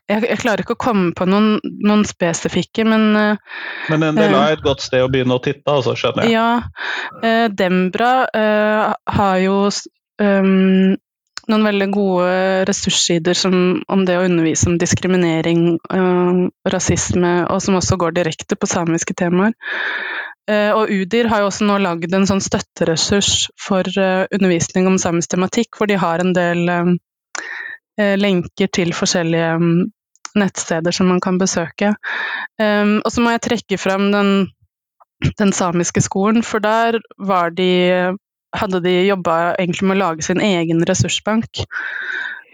jeg, 0.08 0.22
jeg, 0.22 0.38
klarer 0.40 0.64
ikke 0.64 0.76
å 0.78 0.80
komme 0.80 1.12
på 1.18 1.26
noen, 1.28 1.58
noen 1.64 2.04
spesifikke, 2.08 2.86
men 2.88 3.10
uh, 3.18 3.60
Men 3.92 4.06
NDLA 4.14 4.44
er 4.44 4.58
et 4.58 4.66
godt 4.66 4.84
sted 4.86 5.04
å 5.04 5.10
begynne 5.12 5.38
å 5.38 5.44
titte, 5.44 5.66
altså, 5.72 5.96
skjønner 5.98 6.28
jeg? 6.28 6.38
Ja. 6.38 7.20
Uh, 7.24 7.48
Dembra 7.52 8.12
uh, 8.28 8.94
har 9.18 9.42
jo 9.44 9.58
um, 9.68 10.96
noen 11.52 11.66
veldig 11.68 11.88
gode 11.96 12.30
ressurssider 12.68 13.40
om 13.48 14.04
det 14.08 14.18
å 14.18 14.26
undervise 14.28 14.68
om 14.70 14.78
diskriminering 14.80 15.78
og 15.78 15.92
uh, 15.96 16.42
rasisme, 16.74 17.34
og 17.48 17.62
som 17.64 17.80
også 17.80 17.98
går 18.00 18.18
direkte 18.18 18.58
på 18.60 18.70
samiske 18.70 19.16
temaer. 19.18 19.56
Uh, 20.48 20.72
og 20.78 20.92
UDIR 20.92 21.30
har 21.32 21.44
jo 21.44 21.50
også 21.50 21.68
nå 21.68 21.80
lagd 21.84 22.14
en 22.16 22.28
sånn 22.30 22.44
støtteressurs 22.44 23.48
for 23.60 23.88
uh, 24.00 24.28
undervisning 24.32 24.88
om 24.90 25.00
samisk 25.02 25.36
tematikk, 25.36 25.76
hvor 25.78 25.92
de 25.92 26.00
har 26.00 26.24
en 26.24 26.34
del 26.36 26.66
lenker 27.98 28.70
til 28.70 28.92
forskjellige 28.94 29.56
um, 29.58 29.88
nettsteder 30.38 30.94
som 30.94 31.08
man 31.10 31.18
kan 31.18 31.40
besøke. 31.42 31.96
Og 32.62 33.08
så 33.10 33.24
må 33.26 33.32
jeg 33.34 33.42
trekke 33.42 33.80
frem 33.82 34.12
den, 34.14 34.30
den 35.40 35.50
samiske 35.50 36.04
skolen, 36.06 36.46
for 36.46 36.62
der 36.62 37.00
var 37.18 37.56
de 37.58 37.72
hadde 38.58 38.82
de 38.86 38.96
jobba 39.08 39.38
egentlig 39.58 39.88
med 39.90 39.98
å 39.98 40.02
lage 40.06 40.26
sin 40.28 40.42
egen 40.44 40.84
ressursbank. 40.90 41.64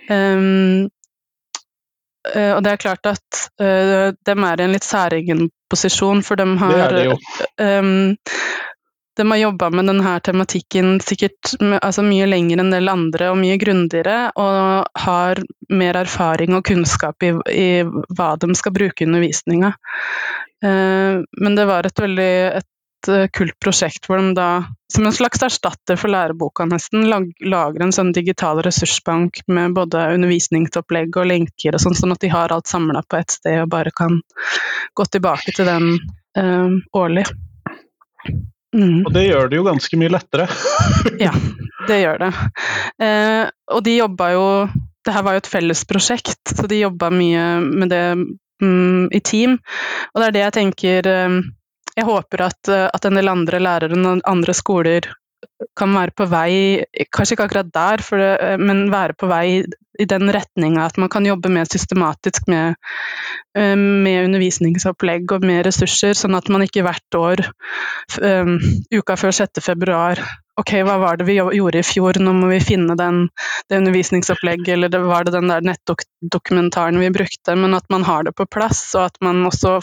Um, 0.10 0.90
og 2.24 2.60
det 2.64 2.72
er 2.72 2.80
klart 2.80 3.08
at 3.10 3.40
uh, 3.60 4.12
de 4.16 4.34
er 4.34 4.62
i 4.62 4.64
en 4.64 4.72
litt 4.72 4.86
særegen 4.88 5.50
posisjon, 5.72 6.22
for 6.24 6.40
de 6.40 6.46
har 6.62 6.94
det 6.96 7.08
det. 7.10 7.18
Um, 7.60 8.16
de 9.16 9.32
har 9.32 9.38
jobba 9.38 9.70
med 9.70 9.86
denne 9.86 10.14
tematikken 10.26 10.96
sikkert 11.04 11.54
altså 11.62 12.02
mye 12.06 12.26
lenger 12.26 12.64
enn 12.64 12.72
del 12.74 12.90
andre 12.90 13.30
og 13.30 13.38
mye 13.38 13.60
grundigere, 13.62 14.32
og 14.40 14.90
har 15.04 15.42
mer 15.70 16.00
erfaring 16.02 16.56
og 16.58 16.66
kunnskap 16.66 17.26
i, 17.26 17.34
i 17.54 17.70
hva 17.84 18.34
de 18.42 18.50
skal 18.58 18.74
bruke 18.74 19.06
undervisninga. 19.06 19.74
Uh, 20.64 21.22
men 21.44 21.60
det 21.60 21.68
var 21.70 21.86
et 21.86 22.00
veldig 22.00 22.32
et 22.62 22.70
kult 23.36 23.56
prosjekt 23.62 24.08
hvor 24.08 24.22
de 24.22 24.34
da, 24.38 24.48
som 24.94 25.08
en 25.08 25.16
slags 25.16 25.44
erstatter 25.44 25.98
for 26.00 26.14
læreboka 26.14 26.66
nesten, 26.70 27.06
lager 27.10 27.84
en 27.84 27.96
sånn 27.96 28.14
digital 28.16 28.62
ressursbank 28.66 29.42
med 29.48 29.76
både 29.78 30.06
undervisningsopplegg 30.16 31.18
og 31.20 31.30
lenker 31.32 31.76
og 31.76 31.84
sånn, 31.84 31.98
sånn 31.98 32.16
at 32.16 32.24
de 32.24 32.32
har 32.34 32.54
alt 32.56 32.72
samla 32.72 33.04
på 33.08 33.20
ett 33.20 33.38
sted 33.38 33.64
og 33.64 33.72
bare 33.74 33.94
kan 33.96 34.22
gå 34.94 35.08
tilbake 35.12 35.56
til 35.56 35.70
den 35.70 35.90
uh, 36.40 36.78
årlig. 36.98 37.26
Mm. 38.74 39.04
Og 39.06 39.12
det 39.14 39.28
gjør 39.28 39.50
det 39.50 39.60
jo 39.60 39.66
ganske 39.68 40.00
mye 40.02 40.14
lettere. 40.14 40.48
ja, 41.26 41.34
det 41.88 42.00
gjør 42.02 42.24
det. 42.26 42.32
Eh, 43.06 43.44
og 43.74 43.84
de 43.86 44.00
jobba 44.00 44.32
jo 44.34 44.48
Det 45.04 45.14
her 45.14 45.26
var 45.26 45.36
jo 45.36 45.42
et 45.44 45.52
felles 45.52 45.84
prosjekt, 45.84 46.40
så 46.48 46.64
de 46.72 46.80
jobba 46.80 47.10
mye 47.12 47.44
med 47.60 47.90
det 47.92 48.06
mm, 48.64 49.10
i 49.12 49.20
team. 49.20 49.58
Og 50.14 50.22
det 50.22 50.28
er 50.30 50.36
det 50.36 50.44
jeg 50.46 50.56
tenker 50.56 51.10
um, 51.28 51.42
jeg 51.98 52.08
håper 52.08 52.48
at, 52.50 52.72
eh, 52.72 52.88
at, 52.90 53.06
en 53.06 53.20
del 53.20 53.32
andre 53.32 53.62
lærere 53.62 54.00
og 54.00 54.24
andre 54.30 54.56
skoler 54.58 55.12
kan 55.78 55.94
være 55.96 56.14
på 56.16 56.28
vei, 56.32 56.52
kanskje 57.14 57.36
ikke 57.36 57.48
akkurat 57.50 57.72
der, 57.76 58.04
det, 58.04 58.30
eh, 58.42 58.60
men 58.62 58.88
være 58.94 59.18
på 59.20 59.30
vei 59.32 59.64
i 60.02 60.06
den 60.10 60.32
retninga 60.34 60.88
at 60.88 60.98
man 60.98 61.10
kan 61.14 61.26
jobbe 61.28 61.52
mer 61.54 61.68
systematisk 61.70 62.48
med, 62.50 62.76
eh, 63.58 63.76
med, 63.78 64.26
undervisningsopplegg 64.26 65.36
og 65.36 65.46
med 65.46 65.66
ressurser, 65.68 66.18
sånn 66.18 66.38
at 66.38 66.50
man 66.50 66.66
ikke 66.66 66.86
hvert 66.86 67.18
år, 67.20 67.44
um, 68.22 68.58
uka 68.94 69.18
før 69.20 69.36
6. 69.44 69.62
februar, 69.62 70.22
ok, 70.58 70.74
hva 70.88 70.98
var 71.02 71.18
det 71.18 71.28
vi 71.30 71.38
gjorde 71.38 71.82
i 71.82 71.86
fjor, 71.86 72.18
nå 72.22 72.34
må 72.38 72.50
vi 72.50 72.62
finne 72.64 72.98
den, 72.98 73.28
det 73.70 73.84
undervisningsopplegget, 73.84 74.74
eller 74.78 74.90
det, 74.94 75.04
var 75.06 75.26
det 75.26 75.36
den 75.38 75.52
der 75.52 75.66
nettdokumentaren 75.66 76.98
vi 77.02 77.14
brukte, 77.14 77.58
men 77.58 77.78
at 77.78 77.86
man 77.94 78.06
har 78.10 78.26
det 78.26 78.34
på 78.38 78.50
plass, 78.50 78.88
og 78.98 79.12
at 79.12 79.22
man 79.22 79.46
også 79.46 79.78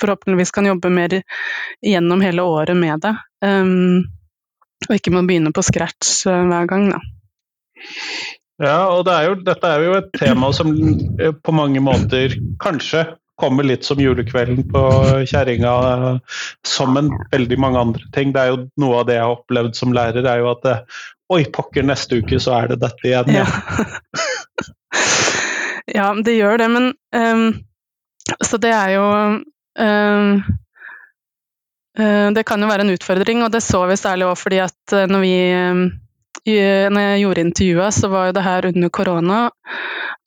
forhåpentligvis 0.00 0.54
kan 0.56 0.68
jobbe 0.68 0.90
mer 0.92 1.20
gjennom 1.84 2.24
hele 2.24 2.42
året 2.46 2.76
med 2.76 3.04
det. 3.04 3.14
Um, 3.44 4.08
og 4.88 4.96
ikke 4.96 5.12
må 5.14 5.24
begynne 5.28 5.52
på 5.54 5.64
scratch 5.64 6.24
uh, 6.28 6.42
hver 6.48 6.68
gang, 6.70 6.90
da. 6.94 7.00
Ja, 8.60 8.80
og 8.92 9.06
det 9.08 9.14
er 9.16 9.30
jo, 9.30 9.38
dette 9.44 9.68
er 9.72 9.86
jo 9.86 9.96
et 9.96 10.10
tema 10.20 10.50
som 10.52 10.74
eh, 10.76 11.32
på 11.32 11.52
mange 11.56 11.80
måter 11.80 12.34
kanskje 12.60 13.06
kommer 13.40 13.64
litt 13.64 13.86
som 13.88 14.00
julekvelden 14.00 14.66
på 14.68 14.82
kjerringa, 15.30 15.72
som 16.66 16.98
en 17.00 17.08
veldig 17.32 17.56
mange 17.62 17.80
andre 17.86 18.10
ting. 18.12 18.34
Det 18.34 18.42
er 18.42 18.52
jo 18.52 18.58
noe 18.82 19.00
av 19.00 19.06
det 19.08 19.16
jeg 19.16 19.24
har 19.24 19.38
opplevd 19.38 19.78
som 19.78 19.94
lærer, 19.96 20.26
er 20.28 20.42
jo 20.42 20.50
at 20.52 20.66
det, 20.66 20.76
Oi, 21.30 21.44
pokker, 21.54 21.84
neste 21.86 22.18
uke 22.18 22.40
så 22.42 22.56
er 22.56 22.72
det 22.72 22.80
dette 22.82 23.06
igjen. 23.06 23.28
Ja, 23.30 23.44
ja 25.94 26.08
det 26.26 26.34
gjør 26.34 26.58
det, 26.58 26.66
men 26.74 26.88
um, 27.14 27.44
Så 28.42 28.58
det 28.58 28.72
er 28.74 28.96
jo 28.96 29.04
eh, 29.14 29.36
det 32.34 32.44
kan 32.46 32.62
jo 32.62 32.68
være 32.70 32.86
en 32.86 32.94
utfordring, 32.94 33.42
og 33.44 33.52
det 33.52 33.60
så 33.64 33.82
vi 33.90 33.96
særlig 33.98 34.28
òg 34.30 34.38
fordi 34.40 34.60
at 34.64 34.94
eh, 34.96 35.10
når 35.10 35.20
vi 35.26 35.34
når 36.50 37.00
jeg 37.04 37.20
gjorde 37.20 37.42
intervjuet, 37.44 37.94
så 37.94 38.08
var 38.08 38.26
jo 38.26 38.32
det 38.32 38.42
her 38.46 38.66
under 38.70 38.88
korona. 38.88 39.40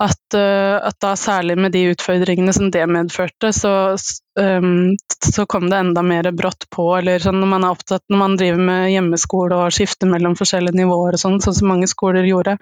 at, 0.04 0.36
at, 0.36 0.96
da 1.02 1.16
særlig 1.16 1.56
med 1.58 1.72
de 1.72 1.86
utfordringene 1.94 2.54
som 2.54 2.72
det 2.72 2.84
medførte, 2.90 3.54
så, 3.54 3.96
um, 4.40 4.96
så 5.26 5.46
kom 5.46 5.70
det 5.70 5.78
enda 5.80 6.02
mer 6.04 6.32
brått 6.32 6.68
på. 6.70 6.90
Eller 6.98 7.24
sånn 7.24 7.40
når 7.40 7.52
man 7.56 7.64
er 7.64 7.76
opptatt 7.76 8.04
når 8.10 8.20
man 8.20 8.38
driver 8.38 8.62
med 8.68 8.92
hjemmeskole 8.92 9.56
og 9.58 9.74
skifter 9.74 10.10
mellom 10.12 10.36
forskjellige 10.40 10.78
nivåer 10.78 11.18
og 11.18 11.24
sånn, 11.24 11.40
sånn 11.42 11.58
som 11.62 11.72
mange 11.72 11.88
skoler 11.88 12.28
gjorde. 12.28 12.58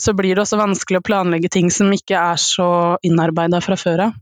Så 0.00 0.12
blir 0.16 0.34
det 0.34 0.42
også 0.42 0.58
vanskelig 0.58 0.98
å 0.98 1.04
planlegge 1.04 1.50
ting 1.52 1.68
som 1.70 1.92
ikke 1.92 2.16
er 2.18 2.40
så 2.40 2.96
innarbeida 3.06 3.60
fra 3.62 3.76
før 3.78 4.06
av. 4.08 4.18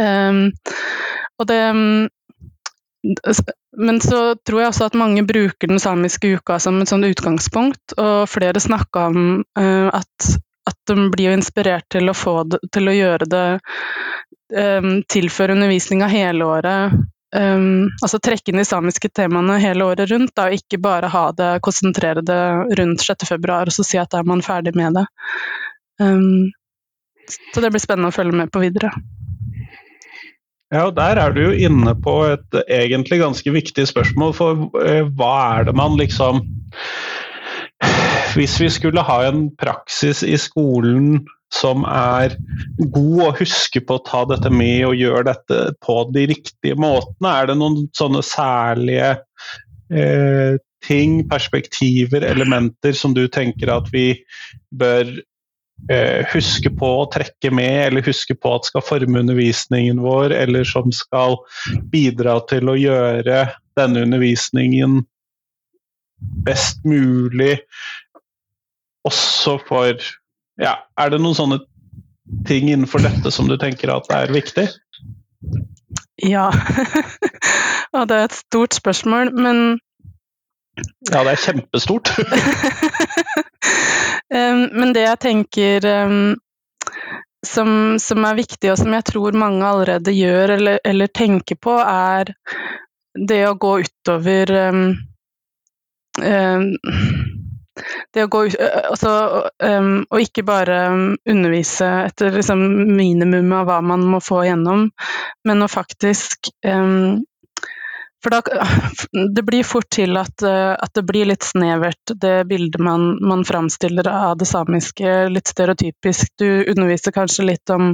Um, 0.00 0.50
og 1.38 1.46
det 1.50 1.60
men 3.76 4.00
så 4.00 4.34
tror 4.34 4.60
jeg 4.60 4.70
også 4.70 4.86
at 4.88 4.96
mange 4.98 5.22
bruker 5.26 5.68
den 5.68 5.80
samiske 5.82 6.36
uka 6.38 6.58
som 6.62 6.80
et 6.80 6.88
sånt 6.88 7.04
utgangspunkt, 7.04 7.96
og 8.00 8.28
flere 8.30 8.62
snakka 8.62 9.08
om 9.10 9.18
uh, 9.58 9.88
at, 9.92 10.28
at, 10.68 10.78
de 10.88 11.08
blir 11.12 11.34
inspirert 11.34 11.88
til 11.92 12.08
å, 12.08 12.14
det, 12.48 12.62
til 12.72 12.88
å 12.88 12.94
gjøre 12.94 13.28
det 13.28 13.48
um, 14.56 15.02
Tilføre 15.10 15.56
undervisninga 15.56 16.08
hele 16.12 16.48
året. 16.48 16.96
Um, 17.34 17.90
altså 17.98 18.20
trekke 18.22 18.52
inn 18.52 18.60
de 18.62 18.66
samiske 18.68 19.10
temaene 19.10 19.58
hele 19.58 19.88
året 19.90 20.08
rundt, 20.12 20.32
da, 20.36 20.48
og 20.48 20.60
ikke 20.60 20.78
bare 20.78 21.10
ha 21.10 21.26
det, 21.36 21.50
konsentrere 21.66 22.22
det 22.22 22.40
rundt 22.78 23.02
6. 23.02 23.26
februar 23.28 23.68
og 23.68 23.74
så 23.74 23.84
si 23.84 23.98
at 23.98 24.12
da 24.14 24.22
er 24.22 24.30
man 24.30 24.44
ferdig 24.44 24.76
med 24.78 25.00
det. 25.00 25.04
Um, 26.00 26.52
så 27.52 27.60
det 27.64 27.72
blir 27.74 27.82
spennende 27.82 28.12
å 28.12 28.16
følge 28.16 28.38
med 28.38 28.52
på 28.54 28.62
videre. 28.62 28.92
Ja, 30.74 30.88
og 30.88 30.96
Der 30.96 31.20
er 31.22 31.30
du 31.30 31.40
jo 31.44 31.52
inne 31.54 31.94
på 32.02 32.16
et 32.32 32.56
egentlig 32.66 33.20
ganske 33.20 33.52
viktig 33.54 33.86
spørsmål. 33.86 34.34
For 34.34 34.64
eh, 34.82 35.06
hva 35.14 35.34
er 35.60 35.68
det 35.68 35.76
man 35.78 35.94
liksom 36.00 36.42
Hvis 38.34 38.58
vi 38.58 38.68
skulle 38.72 39.04
ha 39.06 39.20
en 39.28 39.46
praksis 39.60 40.24
i 40.26 40.34
skolen 40.40 41.22
som 41.54 41.84
er 41.86 42.34
god 42.90 43.20
å 43.22 43.34
huske 43.38 43.78
på 43.78 44.00
å 44.00 44.02
ta 44.02 44.24
dette 44.26 44.50
med 44.50 44.88
og 44.88 44.96
gjøre 44.98 45.28
dette 45.28 45.58
på 45.84 46.00
de 46.10 46.24
riktige 46.32 46.74
måtene, 46.74 47.30
er 47.30 47.46
det 47.46 47.54
noen 47.60 47.84
sånne 47.94 48.24
særlige 48.26 49.12
eh, 49.94 50.56
ting, 50.82 51.20
perspektiver, 51.30 52.26
elementer 52.26 52.96
som 52.98 53.14
du 53.14 53.28
tenker 53.30 53.70
at 53.70 53.86
vi 53.94 54.08
bør 54.74 55.14
huske 56.32 56.70
på 56.72 56.88
å 57.00 57.08
trekke 57.12 57.50
med, 57.52 57.88
eller 57.88 58.06
huske 58.06 58.32
på 58.38 58.54
at 58.56 58.68
skal 58.70 58.84
forme 58.86 59.20
undervisningen 59.20 59.98
vår, 60.00 60.32
eller 60.32 60.64
som 60.64 60.92
skal 60.94 61.36
bidra 61.92 62.38
til 62.48 62.70
å 62.72 62.76
gjøre 62.78 63.42
denne 63.76 64.04
undervisningen 64.06 65.02
best 66.46 66.84
mulig 66.84 67.58
også 69.04 69.58
for 69.68 70.00
Ja, 70.60 70.76
er 70.96 71.10
det 71.10 71.18
noen 71.20 71.36
sånne 71.36 71.58
ting 72.48 72.70
innenfor 72.70 73.02
dette 73.04 73.32
som 73.34 73.48
du 73.50 73.56
tenker 73.60 73.90
at 73.92 74.06
er 74.14 74.32
viktig? 74.32 74.68
Ja. 76.22 76.46
Og 77.96 78.06
det 78.08 78.16
er 78.16 78.28
et 78.28 78.36
stort 78.38 78.76
spørsmål, 78.78 79.32
men 79.34 79.64
ja, 81.10 81.20
det 81.22 81.34
er 81.34 81.42
kjempestort. 81.42 82.10
Men 84.34 84.90
det 84.96 85.04
jeg 85.04 85.20
tenker 85.22 85.84
som, 87.46 87.98
som, 88.00 88.24
er 88.24 88.38
viktig, 88.38 88.70
og 88.72 88.78
som 88.80 88.94
jeg 88.96 89.06
tror 89.06 89.36
mange 89.38 89.66
allerede 89.66 90.14
gjør 90.14 90.56
eller, 90.56 90.80
eller 90.84 91.12
tenker 91.14 91.58
på, 91.60 91.76
er 91.78 92.32
det 93.14 93.44
å 93.46 93.54
gå 93.60 93.76
utover 93.84 94.50
um, 94.72 94.86
um, 96.18 96.64
det 98.14 98.24
å 98.24 98.30
gå 98.30 98.40
altså, 98.46 99.12
um, 99.62 99.92
Og 100.10 100.22
ikke 100.22 100.44
bare 100.46 100.78
undervise 101.30 101.88
etter 102.08 102.34
liksom, 102.38 102.62
minimumet 102.94 103.60
av 103.60 103.70
hva 103.70 103.78
man 103.86 104.04
må 104.14 104.20
få 104.22 104.44
igjennom, 104.44 104.88
men 105.46 105.64
å 105.64 105.70
faktisk 105.70 106.50
um, 106.66 107.22
for 108.24 108.30
da, 108.30 108.42
det 109.36 109.42
blir 109.44 109.64
fort 109.68 109.90
til 109.92 110.16
at, 110.16 110.42
eh, 110.42 110.72
at, 110.72 110.92
det 110.96 111.04
blir 111.06 111.28
litt 111.28 111.44
snevert, 111.44 112.14
det 112.20 112.46
bildet 112.48 112.80
man, 112.82 113.18
man 113.20 113.44
framstiller 113.44 114.08
av 114.08 114.38
det 114.40 114.48
samiske. 114.48 115.28
Litt 115.32 115.52
stereotypisk. 115.52 116.32
Du 116.40 116.64
underviser 116.64 117.14
kanskje 117.14 117.48
litt 117.50 117.70
om, 117.74 117.92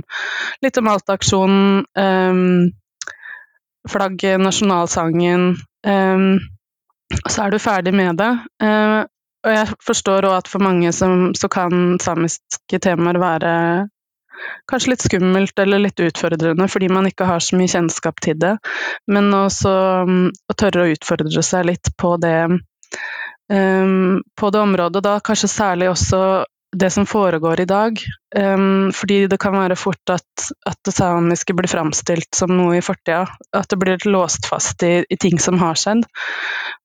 litt 0.63 0.79
om 0.79 0.91
Alta-aksjonen, 0.93 1.85
um, 1.99 2.71
flagget, 3.91 4.39
nasjonalsangen. 4.41 5.55
Um, 5.87 6.29
så 7.27 7.47
er 7.47 7.51
du 7.51 7.59
ferdig 7.59 7.95
med 7.97 8.21
det. 8.21 8.31
Uh, 8.63 9.03
og 9.41 9.55
jeg 9.57 9.79
forstår 9.83 10.29
òg 10.29 10.43
at 10.43 10.51
for 10.53 10.63
mange 10.63 10.93
som, 10.93 11.31
så 11.35 11.49
kan 11.51 11.97
samiske 12.03 12.79
temaer 12.85 13.19
være 13.19 13.55
kanskje 14.71 14.95
litt 14.95 15.07
skummelt 15.07 15.59
eller 15.59 15.83
litt 15.83 16.01
utfordrende 16.01 16.69
fordi 16.71 16.91
man 16.93 17.09
ikke 17.11 17.29
har 17.29 17.43
så 17.45 17.59
mye 17.59 17.71
kjennskap 17.71 18.21
til 18.25 18.39
det. 18.41 18.57
Men 19.11 19.33
også 19.37 19.75
um, 20.07 20.31
å 20.31 20.59
tørre 20.59 20.87
å 20.87 20.95
utfordre 20.95 21.45
seg 21.47 21.69
litt 21.73 21.93
på 22.01 22.15
det, 22.23 22.39
um, 23.53 24.23
på 24.39 24.55
det 24.55 24.65
området. 24.65 25.05
Da 25.05 25.19
kanskje 25.25 25.53
særlig 25.53 25.91
også 25.93 26.23
det 26.77 26.91
som 26.91 27.07
foregår 27.07 27.61
i 27.61 27.65
dag. 27.65 27.99
Um, 28.37 28.93
fordi 28.95 29.27
det 29.27 29.41
kan 29.43 29.57
være 29.57 29.77
fort 29.77 30.13
at, 30.13 30.51
at, 30.67 30.79
det 30.87 30.95
samiske 30.95 31.55
blir 31.59 31.71
framstilt 31.71 32.31
som 32.37 32.53
noe 32.55 32.79
i 32.79 32.85
fortida. 32.85 33.27
At 33.57 33.71
det 33.71 33.79
blir 33.81 34.07
låst 34.07 34.47
fast 34.51 34.83
i, 34.87 35.01
i, 35.09 35.17
ting 35.19 35.41
som 35.43 35.59
har 35.63 35.79
skjedd. 35.79 36.07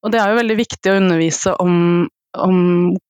Og 0.04 0.14
det 0.14 0.22
er 0.22 0.32
jo 0.32 0.42
veldig 0.42 0.58
viktig 0.58 0.92
å 0.92 0.98
undervise 1.02 1.56
om, 1.62 1.78
om 2.38 2.58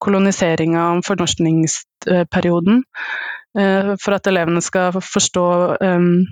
koloniseringa, 0.04 0.90
om 0.98 1.04
fornorskningsperioden. 1.06 2.84
Eh, 3.60 3.94
for 4.02 4.18
at 4.18 4.28
elevene 4.28 4.62
skal 4.64 4.98
forstå 5.00 5.46
um, 5.80 6.26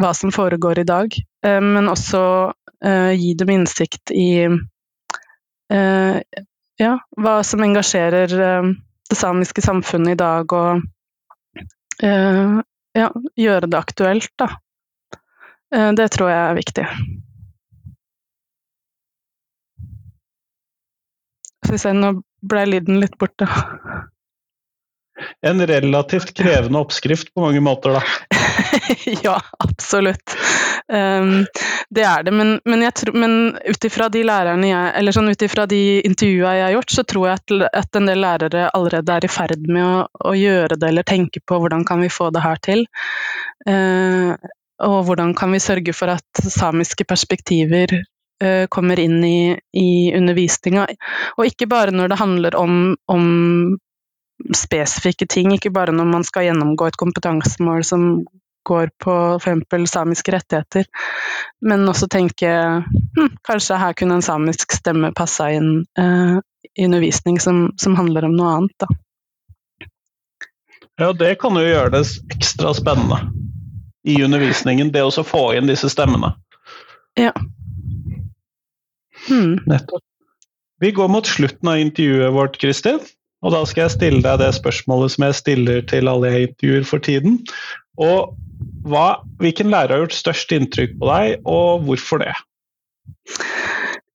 hva 0.00 0.10
som 0.16 0.32
foregår 0.32 0.82
i 0.82 0.88
dag. 0.88 1.14
Um, 1.46 1.72
men 1.76 1.88
også 1.88 2.22
uh, 2.52 3.12
gi 3.16 3.32
dem 3.38 3.54
innsikt 3.56 4.12
i 4.14 4.48
ja, 6.80 6.94
hva 7.22 7.34
som 7.46 7.62
engasjerer 7.62 8.32
uh, 8.34 8.70
det 9.10 9.18
samiske 9.18 9.62
samfunnet 9.62 10.16
i 10.16 10.18
dag, 10.18 10.50
og 10.50 10.82
ja, 12.00 13.06
gjøre 13.38 13.68
det 13.68 13.78
aktuelt, 13.78 14.30
da. 14.40 14.48
det 15.94 16.06
tror 16.14 16.30
jeg 16.30 16.40
er 16.40 16.56
viktig. 16.56 16.86
Skal 21.60 21.74
vi 21.76 21.82
se, 21.82 21.92
nå 21.94 22.14
ble 22.40 22.64
lyden 22.70 23.02
litt 23.02 23.18
borte 23.20 23.46
en 25.46 25.66
relativt 25.66 26.34
krevende 26.36 26.78
oppskrift 26.78 27.34
på 27.34 27.44
mange 27.44 27.60
måter, 27.60 27.98
da. 27.98 28.02
ja, 29.24 29.40
absolutt. 29.58 30.36
Um, 30.92 31.46
det 31.90 32.02
er 32.02 32.22
det. 32.22 32.30
Men, 32.34 32.60
men, 32.64 32.84
men 33.12 33.34
ut 33.64 33.84
ifra 33.84 34.08
de 34.10 34.22
lærerne 34.26 34.66
jeg 34.66 34.92
Eller 34.98 35.14
sånn 35.14 35.30
ut 35.30 35.42
ifra 35.42 35.66
de 35.70 36.00
intervjua 36.06 36.54
jeg 36.56 36.64
har 36.66 36.76
gjort, 36.76 36.94
så 36.94 37.04
tror 37.06 37.28
jeg 37.28 37.40
at, 37.40 37.54
at, 37.82 37.98
en 37.98 38.10
del 38.10 38.22
lærere 38.24 38.68
allerede 38.74 39.16
er 39.16 39.26
i 39.26 39.30
ferd 39.30 39.66
med 39.68 39.84
å, 39.86 40.06
å, 40.30 40.34
gjøre 40.38 40.78
det, 40.78 40.88
eller 40.90 41.06
tenke 41.06 41.42
på 41.46 41.60
hvordan 41.62 41.84
kan 41.86 42.02
vi 42.02 42.12
få 42.12 42.30
det 42.34 42.44
her 42.44 42.62
til. 42.64 42.86
Uh, 43.68 44.34
og 44.80 45.04
hvordan 45.08 45.34
kan 45.36 45.52
vi 45.52 45.60
sørge 45.62 45.94
for 45.94 46.10
at 46.14 46.40
samiske 46.40 47.04
perspektiver 47.04 47.98
uh, 47.98 48.66
kommer 48.72 49.00
inn 49.00 49.20
i, 49.24 49.52
i 49.76 49.90
undervisninga. 50.16 50.88
Og 51.36 51.50
ikke 51.50 51.68
bare 51.70 51.94
når 51.94 52.12
det 52.12 52.20
handler 52.22 52.56
om, 52.58 52.74
om 53.12 53.26
spesifikke 54.56 55.26
ting, 55.30 55.52
ikke 55.54 55.72
bare 55.74 55.94
når 55.94 56.08
man 56.08 56.26
skal 56.26 56.48
gjennomgå 56.48 56.88
et 56.90 56.98
kompetansemål 57.00 57.84
som 57.86 58.06
går 58.68 58.90
på 59.00 59.14
f.eks. 59.40 59.90
samiske 59.90 60.32
rettigheter, 60.34 60.84
men 61.64 61.88
også 61.88 62.08
tenke 62.12 62.50
hm, 62.84 63.30
kanskje 63.46 63.78
her 63.80 63.96
kunne 63.96 64.18
en 64.18 64.24
samisk 64.24 64.76
stemme 64.76 65.12
passa 65.16 65.50
inn 65.56 65.84
eh, 65.98 66.36
i 66.76 66.84
undervisning 66.84 67.40
som, 67.40 67.70
som, 67.80 67.96
handler 67.96 68.28
om 68.28 68.36
noe 68.36 68.56
annet. 68.58 68.76
Da. 68.84 69.88
Ja, 71.00 71.12
det 71.16 71.34
kan 71.40 71.56
jo 71.56 71.64
gjøre 71.64 71.94
det 71.96 72.04
ekstra 72.36 72.74
spennende 72.76 73.22
i 74.04 74.20
undervisningen, 74.24 74.92
det 74.92 75.02
å 75.04 75.24
få 75.24 75.50
inn 75.56 75.68
disse 75.68 75.88
stemmene. 75.92 76.34
Ja. 77.18 77.32
Hmm. 79.28 79.58
Nettopp. 79.68 80.04
Vi 80.80 80.92
går 80.96 81.08
mot 81.12 81.26
slutten 81.28 81.68
av 81.68 81.80
intervjuet 81.80 82.32
vårt, 82.32 82.56
Kristin. 82.60 83.00
Og 83.40 83.54
da 83.54 83.62
skal 83.68 83.86
jeg 83.86 83.96
stille 83.96 84.22
deg 84.24 84.40
det 84.42 84.52
spørsmålet 84.56 85.14
som 85.14 85.26
jeg 85.26 85.38
stiller 85.38 85.84
til 85.88 86.10
alle 86.12 86.32
jeg 86.32 86.50
intervjuer 86.50 86.86
for 86.88 87.04
tiden. 87.04 87.38
Og 88.00 88.34
hva, 88.88 89.20
hvilken 89.40 89.72
lærer 89.72 89.94
har 89.94 90.04
gjort 90.04 90.16
størst 90.16 90.52
inntrykk 90.56 90.98
på 91.00 91.08
deg, 91.08 91.36
og 91.48 91.86
hvorfor 91.88 92.24
det? 92.24 92.34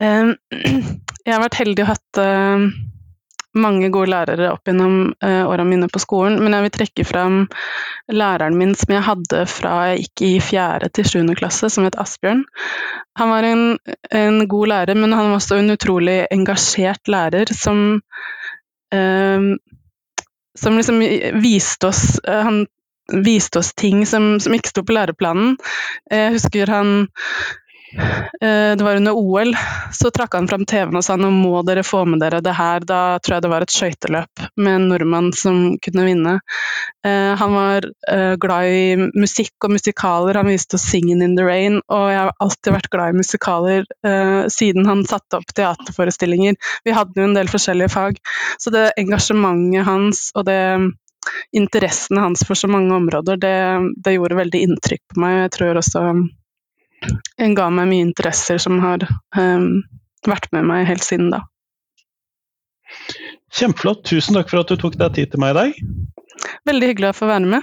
Jeg 1.26 1.34
har 1.34 1.42
vært 1.42 1.56
heldig 1.58 1.82
og 1.82 1.88
hatt 1.90 2.20
eh, 2.22 2.66
mange 3.58 3.88
gode 3.90 4.12
lærere 4.12 4.50
opp 4.52 4.68
gjennom 4.68 5.16
åra 5.24 5.46
årene 5.56 5.66
mine 5.72 5.88
på 5.90 6.02
skolen, 6.04 6.36
men 6.44 6.54
jeg 6.54 6.66
vil 6.66 6.74
trekke 6.76 7.06
fram 7.08 7.38
læreren 8.14 8.58
min 8.60 8.76
som 8.78 8.94
jeg 8.94 9.06
hadde 9.08 9.46
fra 9.50 9.72
jeg 9.90 10.04
gikk 10.04 10.24
i 10.28 10.32
fjerde 10.44 10.92
til 10.94 11.08
sjuende 11.10 11.38
klasse, 11.40 11.72
som 11.74 11.88
het 11.88 11.98
Asbjørn. 11.98 12.44
Han 13.18 13.32
var 13.32 13.48
en, 13.48 13.64
en, 14.12 14.44
god 14.52 14.74
lærer, 14.74 15.00
men 15.00 15.16
han 15.16 15.32
var 15.32 15.40
også 15.40 15.58
en 15.64 15.74
utrolig 15.74 16.20
engasjert 16.36 17.10
lærer 17.10 17.56
som 17.56 17.88
Ehm, 17.88 18.02
som 20.60 20.78
liksom 20.78 21.00
viste 21.44 21.88
oss 21.88 22.20
Han 22.26 22.66
viste 23.26 23.60
oss 23.60 23.74
ting 23.78 24.06
som, 24.10 24.40
som 24.42 24.54
ikke 24.56 24.72
sto 24.72 24.82
på 24.82 24.96
læreplanen. 24.96 25.58
Jeg 26.10 26.32
husker 26.34 26.72
han 26.74 26.94
Eh, 27.06 27.65
det 28.76 28.84
var 28.84 28.98
under 28.98 29.16
OL, 29.16 29.54
så 29.94 30.10
trakk 30.12 30.34
han 30.36 30.48
fram 30.50 30.66
TV-en 30.68 30.98
og 31.00 31.04
sa 31.06 31.16
nå 31.20 31.30
må 31.32 31.62
dere 31.68 31.84
få 31.86 32.04
med 32.10 32.20
dere 32.24 32.42
det 32.44 32.56
her. 32.58 32.84
Da 32.84 33.18
tror 33.24 33.38
jeg 33.38 33.46
det 33.46 33.52
var 33.52 33.66
et 33.66 33.74
skøyteløp 33.74 34.44
med 34.60 34.72
en 34.74 34.88
nordmann 34.90 35.32
som 35.38 35.62
kunne 35.82 36.08
vinne. 36.08 36.34
Eh, 37.06 37.32
han 37.40 37.56
var 37.56 37.88
eh, 38.12 38.34
glad 38.42 38.72
i 38.74 39.10
musikk 39.14 39.68
og 39.68 39.76
musikaler, 39.78 40.40
han 40.40 40.50
viste 40.50 40.80
oss 40.80 40.88
'Singing 40.90 41.24
in 41.24 41.36
the 41.38 41.46
Rain', 41.46 41.82
og 41.90 42.06
jeg 42.12 42.20
har 42.20 42.34
alltid 42.40 42.76
vært 42.76 42.92
glad 42.94 43.14
i 43.14 43.20
musikaler 43.22 43.88
siden 44.52 44.86
han 44.86 45.04
satte 45.08 45.40
opp 45.40 45.50
teaterforestillinger. 45.56 46.56
Vi 46.86 46.94
hadde 46.94 47.20
jo 47.20 47.26
en 47.28 47.36
del 47.38 47.50
forskjellige 47.50 47.94
fag, 47.94 48.20
så 48.62 48.72
det 48.74 48.92
engasjementet 49.02 49.86
hans 49.86 50.30
og 50.36 50.46
det 50.50 50.62
interessene 51.56 52.22
hans 52.22 52.46
for 52.48 52.58
så 52.60 52.70
mange 52.72 52.94
områder, 52.96 53.40
det, 53.42 53.58
det 54.06 54.16
gjorde 54.16 54.40
veldig 54.40 54.62
inntrykk 54.68 55.04
på 55.14 55.22
meg. 55.22 55.36
og 55.36 55.42
Jeg 55.46 55.54
tror 55.58 55.82
også 55.82 56.04
ga 57.58 57.68
meg 57.74 57.90
mye 57.92 58.06
interesser 58.08 58.62
som 58.62 58.80
har 58.84 59.06
um, 59.38 59.84
vært 60.28 60.50
med 60.56 60.68
meg 60.70 60.88
helt 60.90 61.06
siden 61.06 61.32
da. 61.34 61.44
Kjempeflott. 63.56 64.04
Tusen 64.08 64.36
takk 64.38 64.52
for 64.52 64.64
at 64.64 64.72
du 64.72 64.80
tok 64.80 64.98
deg 65.00 65.16
tid 65.16 65.32
til 65.32 65.42
meg 65.44 65.56
i 65.56 65.60
dag. 65.60 65.72
Veldig 66.68 66.92
hyggelig 66.92 67.12
å 67.14 67.18
få 67.18 67.30
være 67.30 67.48
med. 67.56 67.62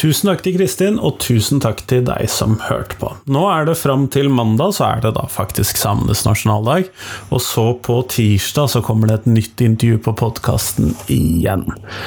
Tusen 0.00 0.30
takk 0.30 0.40
til 0.40 0.54
Kristin, 0.54 0.94
og 0.96 1.18
tusen 1.20 1.60
takk 1.60 1.82
til 1.90 2.06
deg 2.06 2.24
som 2.32 2.54
hørte 2.64 2.96
på. 2.96 3.10
Nå 3.28 3.42
er 3.52 3.66
det 3.68 3.74
fram 3.76 4.06
til 4.08 4.30
mandag, 4.32 4.72
så 4.78 4.86
er 4.86 5.02
det 5.04 5.10
da 5.18 5.26
faktisk 5.28 5.76
samenes 5.76 6.22
nasjonaldag. 6.24 6.88
Og 7.28 7.42
så 7.44 7.66
på 7.84 7.98
tirsdag 8.08 8.70
så 8.72 8.80
kommer 8.84 9.10
det 9.10 9.18
et 9.18 9.28
nytt 9.28 9.60
intervju 9.66 9.98
på 10.06 10.14
podkasten 10.22 10.94
igjen. 11.12 11.66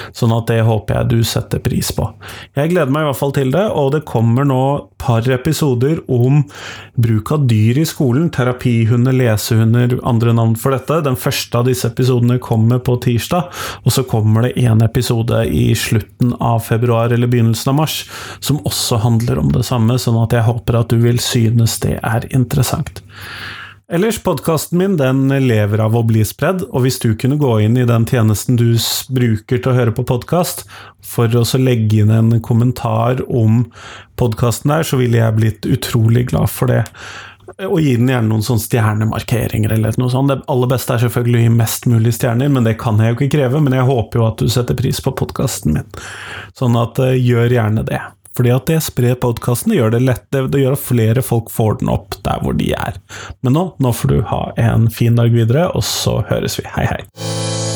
Sånn 0.10 0.34
at 0.34 0.49
det 0.49 0.63
håper 0.65 1.03
jeg 1.03 1.12
du 1.12 1.21
setter 1.36 1.62
pris 1.62 1.93
på. 1.93 2.08
Jeg 2.58 2.73
gleder 2.73 2.89
meg 2.89 3.06
i 3.06 3.10
hvert 3.12 3.21
fall 3.21 3.36
til 3.38 3.53
det, 3.53 3.67
og 3.69 3.93
det 3.93 4.01
kommer 4.10 4.49
nå 4.49 4.63
par 5.03 5.27
episoder 5.36 5.99
om 6.08 6.41
bruk 6.95 7.32
av 7.36 7.45
dyr 7.49 7.77
i 7.82 7.86
skolen. 7.86 8.29
Terapihunder, 8.34 9.13
lesehunder, 9.13 9.97
andre 10.08 10.34
navn 10.34 10.56
for 10.60 10.73
dette. 10.73 11.01
Den 11.06 11.19
første 11.19 11.60
av 11.60 11.67
disse 11.67 11.89
episodene 11.91 12.39
kommer 12.41 12.79
på 12.82 12.95
tirsdag, 13.03 13.51
og 13.84 13.93
så 13.93 14.06
kommer 14.08 14.47
det 14.47 14.56
en 14.63 14.82
episode 14.86 15.43
i 15.51 15.65
slutten 15.77 16.34
av 16.39 16.63
februar 16.65 17.13
eller 17.13 17.29
begynnelsen 17.29 17.73
av 17.73 17.82
mars 17.82 17.83
mars, 17.84 18.04
som 18.39 18.63
også 18.65 19.04
handler 19.04 19.43
om 19.43 19.52
det 19.54 19.67
samme, 19.67 20.00
sånn 20.00 20.22
at 20.24 20.34
jeg 20.34 20.48
håper 20.48 20.80
at 20.80 20.93
du 20.93 21.04
vil 21.04 21.22
synes 21.22 21.78
det 21.84 22.00
er 22.00 22.32
interessant. 22.34 23.04
Ellers, 23.93 24.17
podkasten 24.24 24.80
min 24.80 24.96
den 24.98 25.28
lever 25.43 25.82
av 25.84 25.93
å 25.93 26.06
bli 26.08 26.24
spredd, 26.26 26.63
og 26.72 26.86
hvis 26.86 27.02
du 27.04 27.12
kunne 27.19 27.36
gå 27.38 27.58
inn 27.65 27.76
i 27.78 27.86
den 27.86 28.08
tjenesten 28.10 28.56
du 28.58 28.72
bruker 29.13 29.60
til 29.60 29.69
å 29.69 29.76
høre 29.76 29.93
på 29.93 30.06
podkast, 30.08 30.63
for 31.04 31.30
å 31.36 31.43
legge 31.60 32.00
inn 32.02 32.13
en 32.15 32.32
kommentar 32.41 33.22
om 33.28 33.65
podkasten 34.17 34.72
der, 34.72 34.88
så 34.88 34.98
ville 34.98 35.19
jeg 35.19 35.38
blitt 35.38 35.69
utrolig 35.69 36.30
glad 36.32 36.50
for 36.50 36.72
det. 36.72 36.86
Og 37.61 37.77
gi 37.83 37.93
den 37.99 38.09
gjerne 38.09 38.29
noen 38.31 38.45
sånne 38.45 38.63
stjernemarkeringer 38.63 39.75
eller 39.75 39.99
noe 40.01 40.11
sånt. 40.11 40.31
Det 40.31 40.41
aller 40.51 40.71
beste 40.71 40.95
er 40.95 41.03
selvfølgelig 41.05 41.39
å 41.39 41.43
gi 41.43 41.53
mest 41.59 41.87
mulig 41.89 42.15
stjerner, 42.17 42.49
men 42.53 42.65
det 42.67 42.77
kan 42.81 42.99
jeg 43.01 43.13
jo 43.13 43.19
ikke 43.19 43.35
kreve. 43.37 43.61
Men 43.63 43.77
jeg 43.77 43.87
håper 43.89 44.19
jo 44.19 44.27
at 44.27 44.41
du 44.41 44.49
setter 44.51 44.77
pris 44.79 45.01
på 45.03 45.13
podkasten 45.21 45.77
min. 45.77 46.01
Sånn 46.57 46.77
at 46.79 47.01
uh, 47.01 47.13
gjør 47.13 47.57
gjerne 47.59 47.85
det. 47.87 48.01
Fordi 48.33 48.49
at 48.49 48.65
det 48.65 48.79
sprer 48.81 49.19
podkasten, 49.21 49.75
gjør 49.77 49.93
det 49.93 50.01
lett, 50.07 50.25
det, 50.33 50.47
det 50.55 50.63
gjør 50.63 50.77
at 50.77 50.81
flere 50.81 51.25
folk 51.25 51.53
får 51.53 51.83
den 51.83 51.93
opp 51.93 52.17
der 52.25 52.41
hvor 52.41 52.57
de 52.57 52.71
er. 52.73 52.97
Men 53.45 53.57
nå, 53.59 53.67
nå 53.77 53.93
får 53.93 54.09
du 54.15 54.17
ha 54.33 54.43
en 54.57 54.89
fin 54.89 55.19
dag 55.19 55.29
videre, 55.33 55.69
og 55.77 55.85
så 55.85 56.23
høres 56.31 56.57
vi. 56.57 56.65
Hei, 56.73 56.89
hei. 56.89 57.72